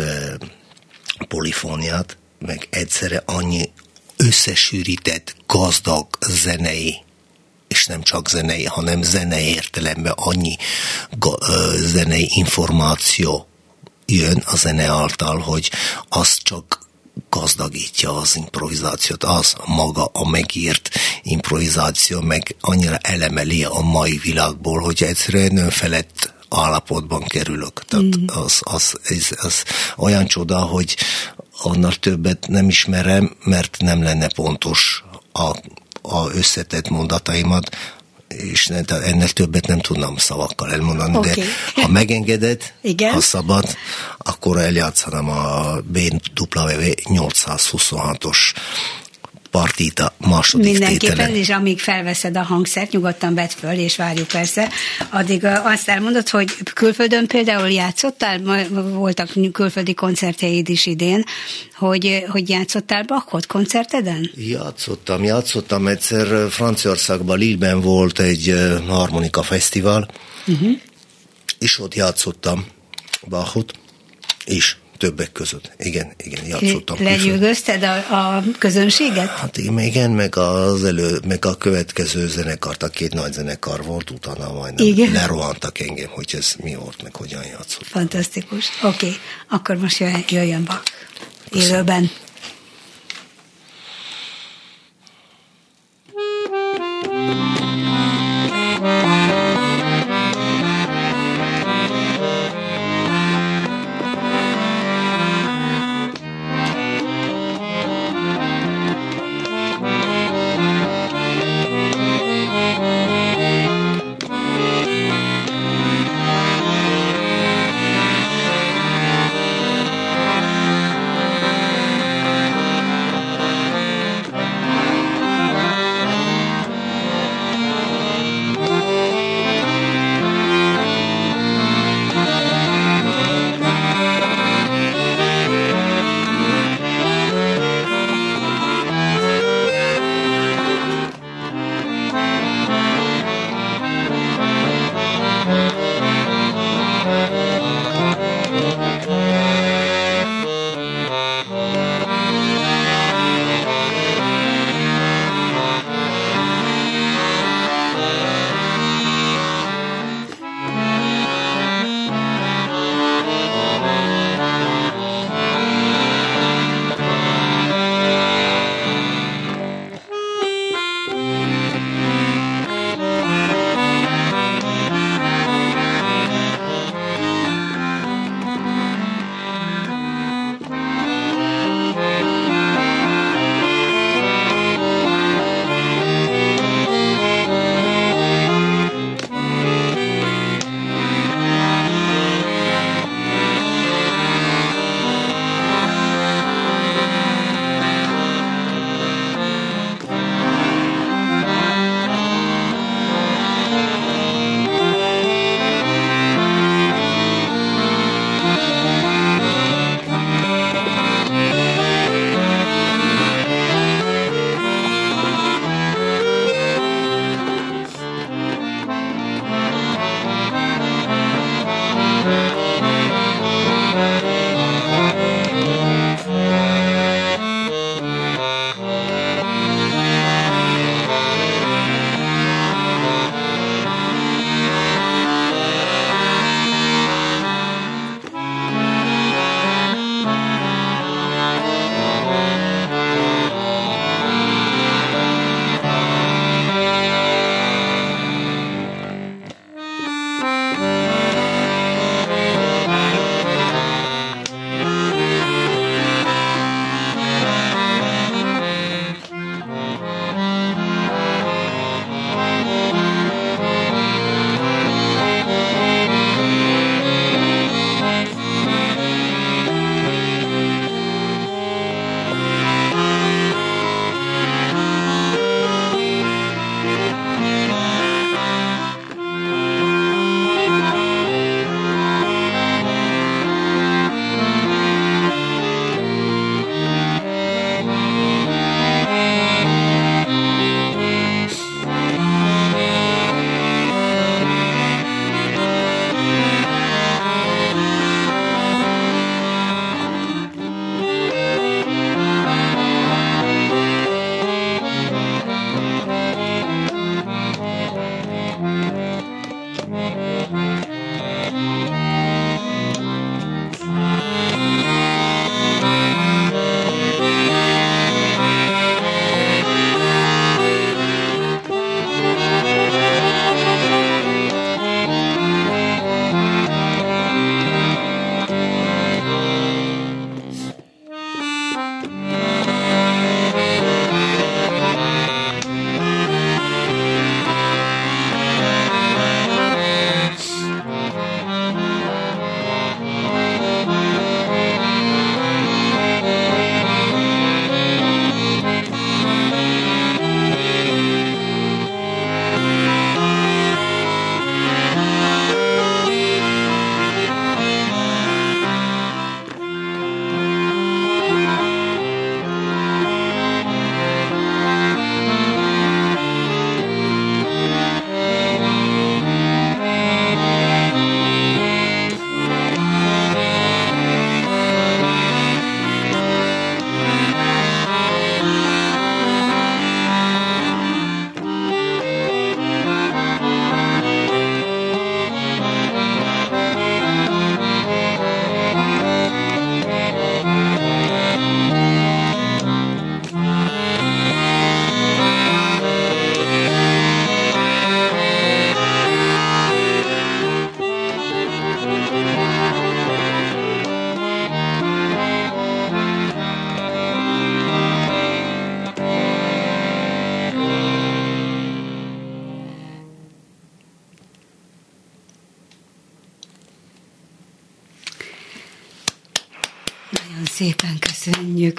polifóniát, 1.28 2.18
meg 2.40 2.68
egyszerre 2.70 3.24
annyi 3.26 3.72
összesűrített, 4.18 5.36
gazdag 5.48 6.08
zenei 6.28 7.03
és 7.74 7.86
nem 7.86 8.02
csak 8.02 8.30
zenei, 8.30 8.66
hanem 8.66 9.02
zenei 9.02 9.46
értelemben 9.46 10.14
annyi 10.16 10.58
zenei 11.76 12.30
információ 12.34 13.48
jön 14.06 14.44
a 14.46 14.56
zene 14.56 14.84
által, 14.84 15.38
hogy 15.40 15.72
az 16.10 16.38
csak 16.44 16.80
gazdagítja 17.30 18.18
az 18.18 18.36
improvizációt, 18.36 19.24
az 19.24 19.56
maga 19.66 20.06
a 20.06 20.30
megírt 20.30 20.90
improvizáció, 21.24 22.22
meg 22.22 22.56
annyira 22.62 22.98
elemeli 22.98 23.64
a 23.64 23.82
mai 23.82 24.20
világból, 24.24 24.80
hogy 24.80 25.04
egyszerűen 25.04 25.58
önfelett 25.58 26.34
állapotban 26.50 27.24
kerülök. 27.24 27.86
Tehát 27.86 28.18
mm. 28.18 28.26
az, 28.28 28.62
az, 28.64 29.00
az, 29.10 29.36
az 29.42 29.64
olyan 29.98 30.26
csoda, 30.26 30.60
hogy 30.60 30.98
annál 31.62 31.96
többet 31.96 32.48
nem 32.48 32.68
ismerem, 32.68 33.36
mert 33.44 33.78
nem 33.80 34.04
lenne 34.04 34.28
pontos 34.28 35.04
a 35.32 35.52
a 36.04 36.30
összetett 36.34 36.90
mondataimat, 36.90 37.76
és 38.28 38.68
ennél 38.68 39.30
többet 39.30 39.68
nem 39.68 39.80
tudnám 39.80 40.18
szavakkal 40.18 40.72
elmondani, 40.72 41.18
okay. 41.18 41.34
de 41.34 41.44
ha 41.82 41.88
megengeded, 41.88 42.74
Igen? 42.82 43.14
ha 43.14 43.22
szabad, 43.22 43.76
akkor 44.18 44.58
eljátszanám 44.58 45.30
a 45.30 45.76
BMW 45.82 46.92
826-os 47.04 48.38
partita 49.54 50.14
második 50.18 50.72
Mindenképpen, 50.72 51.16
tétele. 51.16 51.38
és 51.38 51.50
amíg 51.50 51.80
felveszed 51.80 52.38
a 52.38 52.42
hangszert, 52.42 52.92
nyugodtan 52.92 53.34
vedd 53.34 53.50
föl, 53.50 53.78
és 53.78 53.96
várjuk 53.96 54.28
persze. 54.28 54.70
Addig 55.10 55.46
azt 55.46 55.90
elmondod, 55.90 56.30
hogy 56.30 56.52
külföldön 56.74 57.28
például 57.28 57.70
játszottál, 57.70 58.40
voltak 58.74 59.30
külföldi 59.52 59.94
koncertjeid 59.94 60.70
is 60.70 60.86
idén, 60.86 61.24
hogy, 61.76 62.24
hogy 62.28 62.50
játszottál 62.50 63.04
Bachot 63.04 63.46
koncerteden? 63.46 64.32
Játszottam, 64.36 65.24
játszottam. 65.24 65.88
Egyszer 65.88 66.50
Franciaországban, 66.50 67.38
Lille-ben 67.38 67.82
volt 67.82 68.20
egy 68.20 68.54
harmonika 68.88 69.44
fesztivál, 69.44 70.08
uh-huh. 70.48 70.72
és 71.60 71.80
ott 71.80 71.96
játszottam 71.96 72.66
Bachot, 73.30 73.74
és 74.46 74.76
többek 75.04 75.32
között. 75.32 75.72
Igen, 75.78 76.14
igen, 76.18 76.46
játszottam. 76.46 77.04
Lenyűgözted 77.04 77.84
a, 77.84 77.96
a 77.96 78.44
közönséget? 78.58 79.30
Hát 79.30 79.58
igen, 79.58 80.12
meg 80.12 80.38
az 80.38 80.84
elő, 80.84 81.20
meg 81.28 81.46
a 81.46 81.56
következő 81.56 82.28
zenekart, 82.28 82.84
a 82.84 82.88
két 82.88 83.14
nagy 83.14 83.34
zenekar 83.34 83.84
volt, 83.84 84.10
utána 84.10 84.54
majdnem 84.54 84.88
igen. 84.88 85.12
lerohantak 85.12 85.80
engem, 85.80 86.10
hogy 86.10 86.36
ez 86.38 86.56
mi 86.64 86.76
volt, 86.76 87.04
meg 87.04 87.16
hogyan 87.16 87.44
játszott. 87.46 87.86
Fantasztikus. 87.86 88.70
Oké, 88.84 89.06
okay. 89.06 89.18
akkor 89.50 89.76
most 89.76 90.00
jöjjön, 90.00 90.24
jöjjön 90.30 90.64
Bak. 90.64 90.84
Élőben. 91.50 92.10
Köszönöm. 97.12 97.63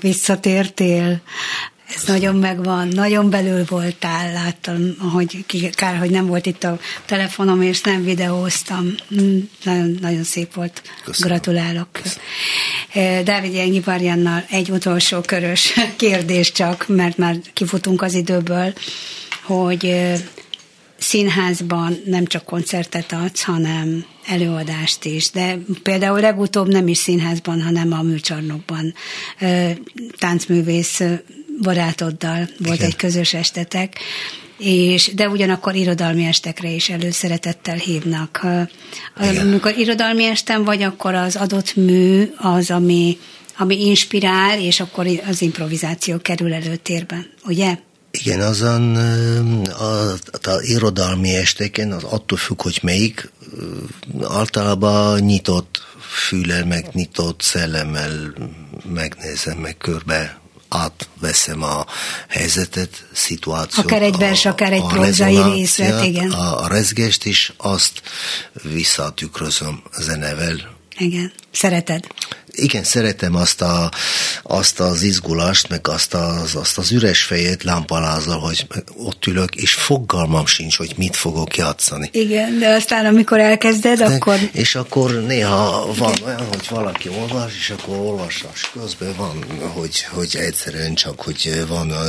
Visszatértél. 0.04 1.20
Ez 1.96 2.02
nagyon 2.06 2.36
megvan, 2.36 2.88
nagyon 2.88 3.30
belül 3.30 3.64
voltál, 3.68 4.32
láttam, 4.32 4.96
hogy 5.12 5.44
kár, 5.74 5.98
hogy 5.98 6.10
nem 6.10 6.26
volt 6.26 6.46
itt 6.46 6.64
a 6.64 6.78
telefonom, 7.04 7.62
és 7.62 7.80
nem 7.80 8.04
videóztam. 8.04 8.94
Mm, 9.20 9.38
nagyon, 9.64 9.98
nagyon 10.00 10.22
szép 10.22 10.54
volt. 10.54 10.82
Köszönöm. 11.04 11.36
Gratulálok. 11.36 11.88
Köszönöm. 11.92 12.24
Eh, 12.92 13.22
Dávid 13.22 13.54
Jengi 13.54 13.80
Barjannal 13.80 14.44
egy 14.50 14.70
utolsó 14.70 15.20
körös 15.20 15.72
kérdés 15.96 16.52
csak, 16.52 16.84
mert 16.88 17.16
már 17.16 17.36
kifutunk 17.52 18.02
az 18.02 18.14
időből, 18.14 18.72
hogy 19.42 19.84
eh, 19.84 20.20
színházban 21.04 22.00
nem 22.04 22.26
csak 22.26 22.44
koncertet 22.44 23.12
adsz, 23.12 23.42
hanem 23.42 24.04
előadást 24.26 25.04
is, 25.04 25.30
de 25.30 25.58
például 25.82 26.20
legutóbb 26.20 26.68
nem 26.68 26.88
is 26.88 26.98
színházban, 26.98 27.62
hanem 27.62 27.92
a 27.92 28.02
műcsarnokban 28.02 28.94
táncművész 30.18 31.02
barátoddal 31.62 32.48
volt 32.58 32.76
Igen. 32.76 32.88
egy 32.88 32.96
közös 32.96 33.34
estetek, 33.34 33.98
és, 34.58 35.10
de 35.14 35.28
ugyanakkor 35.28 35.74
irodalmi 35.74 36.24
estekre 36.24 36.68
is 36.68 36.88
előszeretettel 36.88 37.76
hívnak. 37.76 38.46
Igen. 39.20 39.46
Amikor 39.46 39.78
irodalmi 39.78 40.24
estem 40.24 40.64
vagy, 40.64 40.82
akkor 40.82 41.14
az 41.14 41.36
adott 41.36 41.74
mű 41.76 42.30
az, 42.36 42.70
ami, 42.70 43.18
ami 43.58 43.86
inspirál, 43.86 44.60
és 44.60 44.80
akkor 44.80 45.06
az 45.26 45.42
improvizáció 45.42 46.18
kerül 46.18 46.52
előtérbe, 46.52 47.26
ugye? 47.44 47.78
Igen, 48.22 48.40
azon 48.40 48.96
a, 49.66 50.10
a 50.32 50.60
irodalmi 50.60 51.34
esteken, 51.34 51.92
az 51.92 52.04
attól 52.04 52.38
függ, 52.38 52.62
hogy 52.62 52.78
melyik, 52.82 53.30
általában 54.22 55.20
nyitott 55.20 55.82
füle, 56.28 56.64
meg 56.64 56.88
nyitott 56.92 57.42
szellemmel 57.42 58.34
megnézem, 58.92 59.58
meg 59.58 59.76
körbe 59.76 60.40
átveszem 60.68 61.62
a 61.62 61.86
helyzetet, 62.28 63.06
szituációt. 63.12 63.86
Akár 63.86 64.02
egy 64.02 64.16
vers, 64.16 64.46
akár 64.46 64.72
egy 64.72 64.86
prózai 64.86 65.42
részlet, 65.42 66.04
igen. 66.04 66.30
A, 66.30 66.62
a 66.62 66.68
rezgést 66.68 67.24
is, 67.24 67.52
azt 67.56 68.02
visszatükrözöm 68.62 69.82
zenevel. 69.98 70.76
Igen, 70.98 71.32
szereted 71.50 72.06
igen, 72.54 72.84
szeretem 72.84 73.34
azt, 73.34 73.62
a, 73.62 73.90
azt 74.42 74.80
az 74.80 75.02
izgulást, 75.02 75.68
meg 75.68 75.88
azt 75.88 76.14
az, 76.14 76.54
azt 76.54 76.78
az 76.78 76.92
üres 76.92 77.22
fejet 77.22 77.62
lámpalázzal, 77.62 78.38
hogy 78.38 78.66
ott 78.96 79.26
ülök, 79.26 79.54
és 79.54 79.74
fogalmam 79.74 80.46
sincs, 80.46 80.76
hogy 80.76 80.94
mit 80.96 81.16
fogok 81.16 81.56
játszani. 81.56 82.08
Igen, 82.12 82.58
de 82.58 82.68
aztán 82.68 83.06
amikor 83.06 83.40
elkezded, 83.40 83.98
de, 83.98 84.04
akkor... 84.04 84.38
És 84.52 84.74
akkor 84.74 85.10
néha 85.10 85.86
van 85.96 86.12
igen. 86.12 86.26
olyan, 86.26 86.46
hogy 86.48 86.66
valaki 86.70 87.08
olvas, 87.08 87.52
és 87.58 87.70
akkor 87.70 87.96
olvasás 87.96 88.70
közben 88.80 89.14
van, 89.16 89.44
hogy, 89.74 90.06
hogy 90.10 90.36
egyszerűen 90.36 90.94
csak, 90.94 91.20
hogy 91.20 91.64
van... 91.68 91.90
A... 91.90 92.02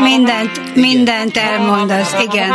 Mindent, 0.00 0.74
mindent 0.74 1.36
elmondasz, 1.36 2.14
igen. 2.22 2.52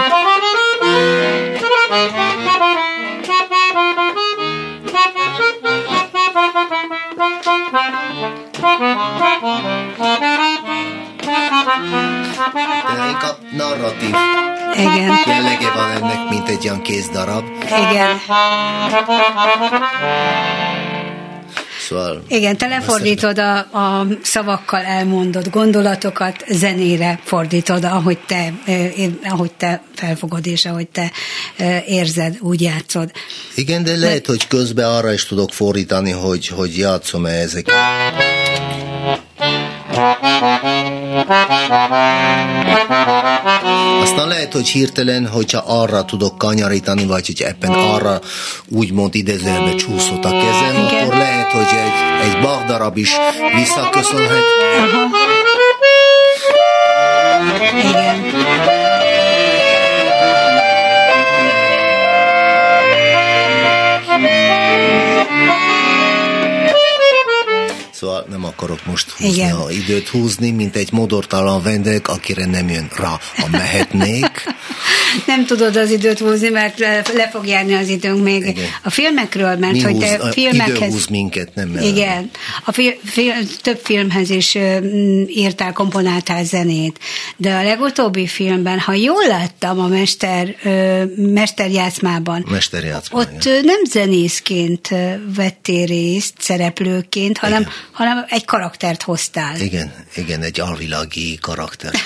Inkább 13.09 13.37
narratív 13.51 14.15
Igen. 14.75 15.19
jellege 15.25 15.71
van 15.75 15.89
ennek, 15.89 16.29
mint 16.29 16.49
egy 16.49 16.67
olyan 16.67 16.81
kézdarab. 16.81 17.43
Igen. 17.89 18.19
Szóval 21.87 22.23
Igen, 22.27 22.57
te 22.57 22.67
lefordítod 22.67 23.39
a, 23.39 23.57
a 23.57 24.07
szavakkal 24.23 24.81
elmondott 24.81 25.49
gondolatokat, 25.49 26.43
zenére 26.49 27.19
fordítod, 27.23 27.83
ahogy 27.83 28.17
te, 28.17 28.53
ahogy 29.23 29.51
te 29.51 29.81
felfogod, 29.95 30.47
és 30.47 30.65
ahogy 30.65 30.87
te 30.87 31.11
érzed, 31.85 32.37
úgy 32.39 32.61
játszod. 32.61 33.11
Igen, 33.55 33.83
de 33.83 33.95
lehet, 33.95 34.25
de... 34.25 34.31
hogy 34.31 34.47
közben 34.47 34.89
arra 34.89 35.13
is 35.13 35.25
tudok 35.25 35.53
fordítani, 35.53 36.11
hogy, 36.11 36.47
hogy 36.47 36.77
játszom-e 36.77 37.31
ezeket. 37.31 37.75
Aztán 44.01 44.27
lehet, 44.27 44.53
hogy 44.53 44.67
hirtelen, 44.67 45.27
hogyha 45.27 45.63
arra 45.67 46.05
tudok 46.05 46.37
kanyarítani, 46.37 47.05
vagy 47.05 47.25
hogy 47.25 47.41
ebben 47.41 47.71
arra 47.71 48.19
úgymond 48.67 49.15
idézőjelben 49.15 49.77
csúszott 49.77 50.25
a 50.25 50.29
kezem, 50.29 50.85
Igen. 50.87 51.03
akkor 51.03 51.17
lehet, 51.17 51.51
hogy 51.51 51.61
egy, 51.61 52.29
egy 52.29 52.41
Bach 52.41 52.65
darab 52.65 52.97
is 52.97 53.11
visszaköszönhet. 53.55 54.43
Aha. 54.77 55.07
Igen. 57.89 58.06
Akarok 68.67 68.85
most 68.85 69.11
húzni 69.11 69.33
Igen. 69.33 69.55
a 69.55 69.71
időt 69.71 70.07
húzni, 70.07 70.51
mint 70.51 70.75
egy 70.75 70.91
modortalan 70.91 71.63
vendég, 71.63 72.01
akire 72.03 72.45
nem 72.45 72.69
jön 72.69 72.89
rá, 72.95 73.19
ha 73.35 73.47
mehetnék. 73.51 74.43
nem 75.25 75.45
tudod 75.45 75.75
az 75.75 75.91
időt 75.91 76.19
húzni, 76.19 76.49
mert 76.49 76.79
le 77.13 77.29
fog 77.31 77.47
járni 77.47 77.73
az 77.73 77.87
időnk 77.87 78.23
még 78.23 78.45
Igen. 78.45 78.65
a 78.83 78.89
filmekről, 78.89 79.55
mert 79.55 79.73
Mi 79.73 79.81
hogy 79.81 79.97
te 79.97 80.17
húz, 80.21 80.33
filmekhez... 80.33 80.77
Idő 80.77 80.87
húz 80.87 81.05
minket, 81.05 81.55
nem 81.55 81.77
Igen. 81.81 82.29
A 82.65 82.71
fi, 82.71 82.99
fi, 83.05 83.31
több 83.61 83.79
filmhez 83.83 84.29
is 84.29 84.57
írtál, 85.27 85.73
komponáltál 85.73 86.43
zenét, 86.43 86.99
de 87.37 87.53
a 87.53 87.63
legutóbbi 87.63 88.27
filmben, 88.27 88.79
ha 88.79 88.93
jól 88.93 89.27
láttam 89.27 89.79
a 89.79 89.87
Mester, 89.87 90.55
Mesterjátszmában, 91.15 92.45
Mesterjátszmában 92.49 93.27
ott 93.27 93.45
igen. 93.45 93.65
nem 93.65 93.83
zenészként 93.89 94.89
vettél 95.35 95.85
részt, 95.85 96.33
szereplőként, 96.39 97.37
hanem 97.37 97.61
igen 97.61 97.73
hanem 97.97 98.25
egy 98.29 98.45
karaktert 98.57 99.03
hoztál. 99.03 99.59
Igen, 99.59 99.93
igen, 100.15 100.41
egy 100.41 100.59
alvilági 100.59 101.37
karaktert 101.41 101.97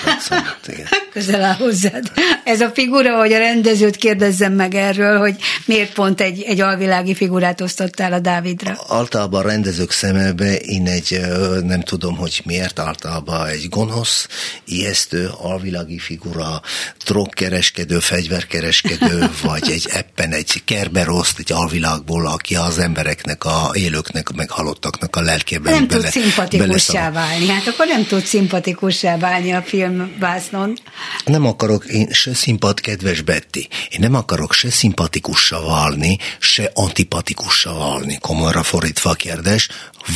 igen. 0.66 0.86
Közel 1.12 1.42
áll 1.44 1.54
hozzád. 1.54 2.12
Ez 2.44 2.60
a 2.60 2.70
figura, 2.74 3.18
hogy 3.18 3.32
a 3.32 3.38
rendezőt 3.38 3.96
kérdezzem 3.96 4.52
meg 4.52 4.74
erről, 4.74 5.18
hogy 5.18 5.36
miért 5.64 5.92
pont 5.92 6.20
egy, 6.20 6.42
egy 6.42 6.60
alvilági 6.60 7.14
figurát 7.14 7.60
osztottál 7.60 8.12
a 8.12 8.18
Dávidra? 8.18 8.78
Általában 8.88 9.44
a 9.44 9.48
rendezők 9.48 9.90
szemebe 9.90 10.54
én 10.54 10.86
egy, 10.86 11.20
nem 11.62 11.80
tudom, 11.80 12.16
hogy 12.16 12.40
miért, 12.44 12.78
általában 12.78 13.46
egy 13.46 13.68
gonosz, 13.68 14.26
ijesztő, 14.64 15.30
alvilági 15.38 15.98
figura, 15.98 16.62
drogkereskedő, 17.04 17.98
fegyverkereskedő, 17.98 19.30
vagy 19.42 19.70
egy 19.70 19.88
eppen 19.92 20.32
egy 20.32 20.62
kerberoszt, 20.64 21.38
egy 21.38 21.52
alvilágból, 21.52 22.26
aki 22.26 22.54
az 22.54 22.78
embereknek, 22.78 23.44
a 23.44 23.70
élőknek, 23.72 24.32
meg 24.32 24.50
halottaknak 24.50 25.16
a 25.16 25.20
lelkében 25.20 25.72
nem 25.72 25.86
bele, 25.86 26.10
tud 26.10 26.31
szimpatikussá 26.32 27.10
válni. 27.10 27.46
Hát 27.46 27.66
akkor 27.66 27.86
nem 27.86 28.06
tud 28.06 28.24
szimpatikussá 28.24 29.18
válni 29.18 29.52
a 29.52 29.62
filmvásznon. 29.62 30.78
Nem 31.24 31.46
akarok 31.46 31.84
én 31.84 32.08
se 32.10 32.34
szimpat, 32.34 32.80
kedves 32.80 33.20
Betty, 33.20 33.68
én 33.88 33.98
nem 33.98 34.14
akarok 34.14 34.52
se 34.52 34.70
szimpatikussá 34.70 35.60
válni, 35.60 36.18
se 36.38 36.70
antipatikussá 36.74 37.72
válni. 37.72 38.18
Komolyra 38.20 38.62
fordítva 38.62 39.10
a 39.10 39.14
kérdés, 39.14 39.68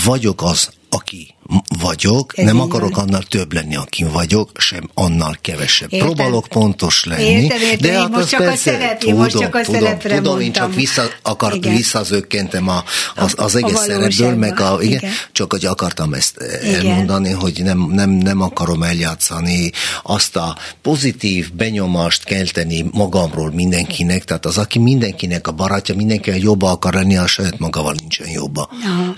vagyok 0.04 0.42
az, 0.42 0.68
aki 0.88 1.35
vagyok, 1.80 2.38
Ez 2.38 2.44
nem 2.44 2.60
akarok 2.60 2.96
van. 2.96 3.04
annál 3.04 3.22
több 3.22 3.52
lenni, 3.52 3.76
aki 3.76 4.04
vagyok, 4.04 4.50
sem 4.58 4.90
annál 4.94 5.38
kevesebb. 5.40 5.92
Értem. 5.92 6.08
Próbálok 6.08 6.46
pontos 6.46 7.04
lenni. 7.04 7.22
Értem, 7.22 7.60
értem. 7.60 7.90
De 7.90 7.98
hát 7.98 8.10
most 8.10 8.28
csak 8.28 8.40
persze, 8.40 8.70
a 8.70 8.74
szerep, 8.74 8.98
tudom, 8.98 9.16
most 9.18 9.38
csak 9.38 9.54
a 9.54 9.60
tudom, 9.60 9.80
szerepre 9.80 10.16
tudom, 10.16 10.38
mondtam. 10.38 10.44
én 10.44 10.52
csak 10.52 10.74
vissza, 10.74 11.02
akar, 11.22 11.54
igen. 11.54 11.74
visszazökkentem 11.74 12.68
a, 12.68 12.84
az, 13.14 13.34
az 13.36 13.56
egész 13.56 13.74
a 13.74 13.82
szerepből, 13.82 14.34
meg 14.34 14.60
a, 14.60 14.78
igen, 14.80 14.98
igen. 14.98 15.10
csak 15.32 15.52
hogy 15.52 15.64
akartam 15.64 16.14
ezt 16.14 16.36
igen. 16.62 16.86
elmondani, 16.86 17.30
hogy 17.30 17.60
nem, 17.64 17.88
nem, 17.92 18.10
nem 18.10 18.40
akarom 18.40 18.82
eljátszani 18.82 19.70
azt 20.02 20.36
a 20.36 20.56
pozitív 20.82 21.52
benyomást 21.52 22.24
kelteni 22.24 22.84
magamról 22.92 23.50
mindenkinek, 23.50 24.24
tehát 24.24 24.46
az, 24.46 24.58
aki 24.58 24.78
mindenkinek 24.78 25.46
a 25.46 25.52
barátja, 25.52 25.94
mindenkivel 25.94 26.40
jobba 26.40 26.70
akar 26.70 26.94
lenni, 26.94 27.16
a 27.16 27.26
saját 27.26 27.58
magával 27.58 27.94
nincsen 27.98 28.28
jobba. 28.28 28.68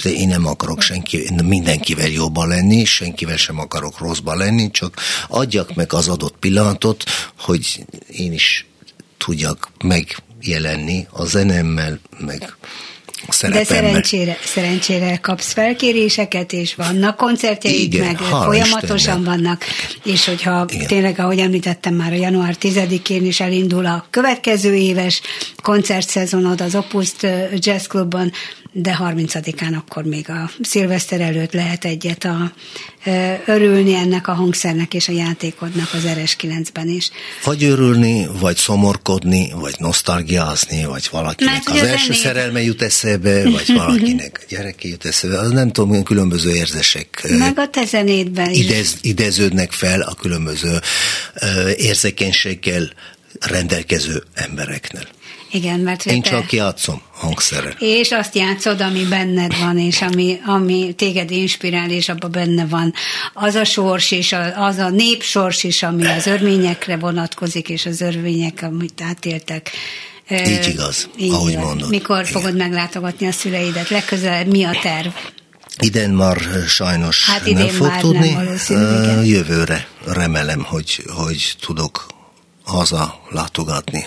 De 0.02 0.10
én 0.10 0.28
nem 0.28 0.46
akarok 0.46 0.80
senki, 0.80 1.30
mindenkivel 1.44 2.10
jobban 2.18 2.48
lenni, 2.48 2.84
senkivel 2.84 3.36
sem 3.36 3.58
akarok 3.58 3.98
rosszba 3.98 4.34
lenni, 4.34 4.70
csak 4.70 4.96
adjak 5.28 5.74
meg 5.74 5.92
az 5.92 6.08
adott 6.08 6.36
pillanatot, 6.38 7.04
hogy 7.38 7.84
én 8.10 8.32
is 8.32 8.66
tudjak 9.18 9.70
megjelenni 9.82 11.06
a 11.10 11.24
zenemmel, 11.24 12.00
meg. 12.18 12.56
De 13.40 13.64
szerencsére, 13.64 14.36
szerencsére 14.44 15.18
kapsz 15.22 15.52
felkéréseket, 15.52 16.52
és 16.52 16.74
vannak 16.74 17.16
koncertjeid, 17.16 17.92
Igen, 17.94 18.06
meg 18.06 18.18
folyamatosan 18.18 18.96
Istennek. 18.96 19.24
vannak, 19.24 19.64
és 20.04 20.24
hogyha 20.24 20.66
Igen. 20.70 20.86
tényleg, 20.86 21.18
ahogy 21.18 21.38
említettem 21.38 21.94
már, 21.94 22.12
a 22.12 22.16
január 22.16 22.56
10-én 22.60 23.26
is 23.26 23.40
elindul 23.40 23.86
a 23.86 24.06
következő 24.10 24.74
éves 24.74 25.20
koncertszezonod 25.62 26.60
az 26.60 26.74
Opuszt 26.74 27.22
ö, 27.22 27.44
Jazz 27.56 27.86
Clubban, 27.86 28.32
de 28.72 28.98
30-án 29.00 29.76
akkor 29.76 30.04
még 30.04 30.30
a 30.30 30.50
szilveszter 30.62 31.20
előtt 31.20 31.52
lehet 31.52 31.84
egyet 31.84 32.24
a, 32.24 32.52
örülni 33.46 33.94
ennek 33.94 34.28
a 34.28 34.32
hangszernek 34.32 34.94
és 34.94 35.08
a 35.08 35.12
játékodnak 35.12 35.94
az 35.94 36.02
RS9-ben 36.06 36.88
is. 36.88 37.10
Vagy 37.44 37.64
örülni, 37.64 38.26
vagy 38.40 38.56
szomorkodni, 38.56 39.52
vagy 39.54 39.74
nosztalgiázni, 39.78 40.84
vagy 40.84 41.08
valakinek 41.10 41.52
Mert 41.52 41.66
az 41.66 41.72
ugye 41.72 41.82
a 41.82 41.86
első 41.86 42.04
zenét- 42.04 42.20
szerelme 42.22 42.62
jut 42.62 42.82
eszébe, 42.82 43.50
vagy 43.50 43.72
valakinek 43.76 44.40
a 44.42 44.44
gyereke 44.48 44.88
jut 44.88 45.04
eszébe. 45.04 45.38
Az 45.38 45.50
nem 45.50 45.72
tudom, 45.72 46.02
különböző 46.02 46.54
érzések 46.54 47.26
Meg 47.38 47.58
a 47.58 47.68
te 47.68 47.84
zenédben 47.84 48.50
is. 48.50 48.64
idez, 48.64 48.96
ideződnek 49.00 49.72
fel 49.72 50.00
a 50.00 50.14
különböző 50.14 50.78
érzékenységgel 51.76 52.92
rendelkező 53.40 54.22
embereknél. 54.34 55.06
Igen, 55.50 55.80
mert 55.80 56.06
Én 56.06 56.22
te- 56.22 56.30
csak 56.30 56.52
játszom 56.52 57.02
hangszerrel. 57.14 57.74
És 57.78 58.10
azt 58.10 58.34
játszod, 58.34 58.80
ami 58.80 59.04
benned 59.04 59.58
van, 59.58 59.78
és 59.78 60.02
ami, 60.02 60.40
ami 60.46 60.92
téged 60.96 61.30
inspirál, 61.30 61.90
és 61.90 62.08
abban 62.08 62.30
benne 62.30 62.66
van 62.66 62.94
az 63.34 63.54
a 63.54 63.64
sors, 63.64 64.10
és 64.10 64.32
a, 64.32 64.64
az 64.64 64.76
a 64.76 64.88
népsors 64.88 65.64
is, 65.64 65.82
ami 65.82 66.06
az 66.06 66.26
örvényekre 66.26 66.96
vonatkozik, 66.96 67.68
és 67.68 67.86
az 67.86 68.00
örvények, 68.00 68.62
amit 68.62 69.00
átéltek. 69.02 69.70
Így 70.30 70.66
igaz, 70.68 71.08
ahogy 71.30 71.56
mondod. 71.56 71.88
Mikor 71.88 72.20
Igen. 72.20 72.32
fogod 72.32 72.56
meglátogatni 72.56 73.26
a 73.26 73.32
szüleidet? 73.32 73.88
Legközelebb 73.88 74.46
mi 74.46 74.64
a 74.64 74.78
terv? 74.82 75.08
Idén 75.80 76.10
már 76.10 76.36
sajnos 76.68 77.24
Hát 77.26 77.40
nem 77.44 77.50
idén 77.50 77.68
fog 77.68 77.86
már 77.86 78.00
tudni. 78.00 78.36
nem. 78.68 79.24
Jövőre 79.24 79.86
remélem, 80.06 80.62
hogy, 80.62 81.04
hogy 81.06 81.54
tudok 81.60 82.06
haza 82.64 83.20
látogatni 83.30 84.06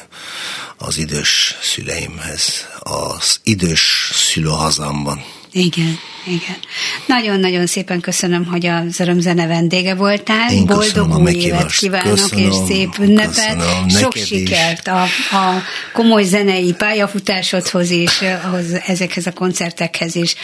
az 0.82 0.98
idős 0.98 1.56
szüleimhez, 1.62 2.68
az 2.80 3.40
idős 3.44 4.12
szülőhazámban. 4.14 5.24
Igen, 5.52 6.00
igen. 6.26 6.58
Nagyon-nagyon 7.06 7.66
szépen 7.66 8.00
köszönöm, 8.00 8.46
hogy 8.46 8.66
az 8.66 9.00
örömzene 9.00 9.48
vendége 9.48 9.96
voltál. 9.96 10.52
Én 10.54 10.66
Boldog 10.66 11.18
új 11.18 11.32
évet 11.32 11.72
kívánok, 11.72 12.14
Köszönöm, 12.14 12.50
és 12.50 12.56
szép 12.68 12.98
ünnepet. 13.00 13.64
Sok 13.90 14.16
is. 14.16 14.26
sikert 14.26 14.88
a, 14.88 15.02
a 15.32 15.62
komoly 15.94 16.24
zenei 16.24 16.74
pályafutásodhoz 16.74 17.90
és 17.90 18.24
ahhoz, 18.44 18.66
ezekhez 18.86 19.26
a 19.26 19.32
koncertekhez 19.32 20.16
is. 20.16 20.36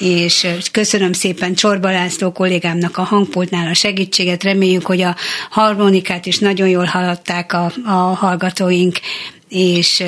És 0.00 0.46
köszönöm 0.70 1.12
szépen 1.12 1.54
Csorba 1.54 1.90
László 1.90 2.32
kollégámnak 2.32 2.96
a 2.96 3.02
hangpultnál 3.02 3.68
a 3.68 3.74
segítséget. 3.74 4.42
Reméljük, 4.42 4.86
hogy 4.86 5.00
a 5.00 5.16
harmonikát 5.50 6.26
is 6.26 6.38
nagyon 6.38 6.68
jól 6.68 6.84
hallották 6.84 7.52
a, 7.52 7.72
a 7.84 7.90
hallgatóink, 7.92 8.98
és 9.54 10.04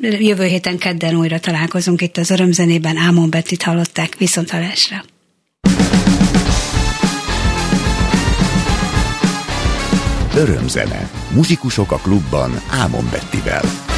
jövő 0.00 0.44
héten 0.44 0.78
kedden 0.78 1.14
újra 1.14 1.38
találkozunk 1.38 2.00
itt 2.00 2.16
az 2.16 2.30
Örömzenében. 2.30 2.96
Ámon 2.96 3.30
Bettit 3.30 3.62
hallották. 3.62 4.16
Viszont 4.18 4.50
hallásra. 4.50 5.04
Örömzene. 10.36 11.10
Muzsikusok 11.34 11.92
a 11.92 11.96
klubban 11.96 12.60
Ámon 12.70 13.08
Bettivel. 13.10 13.91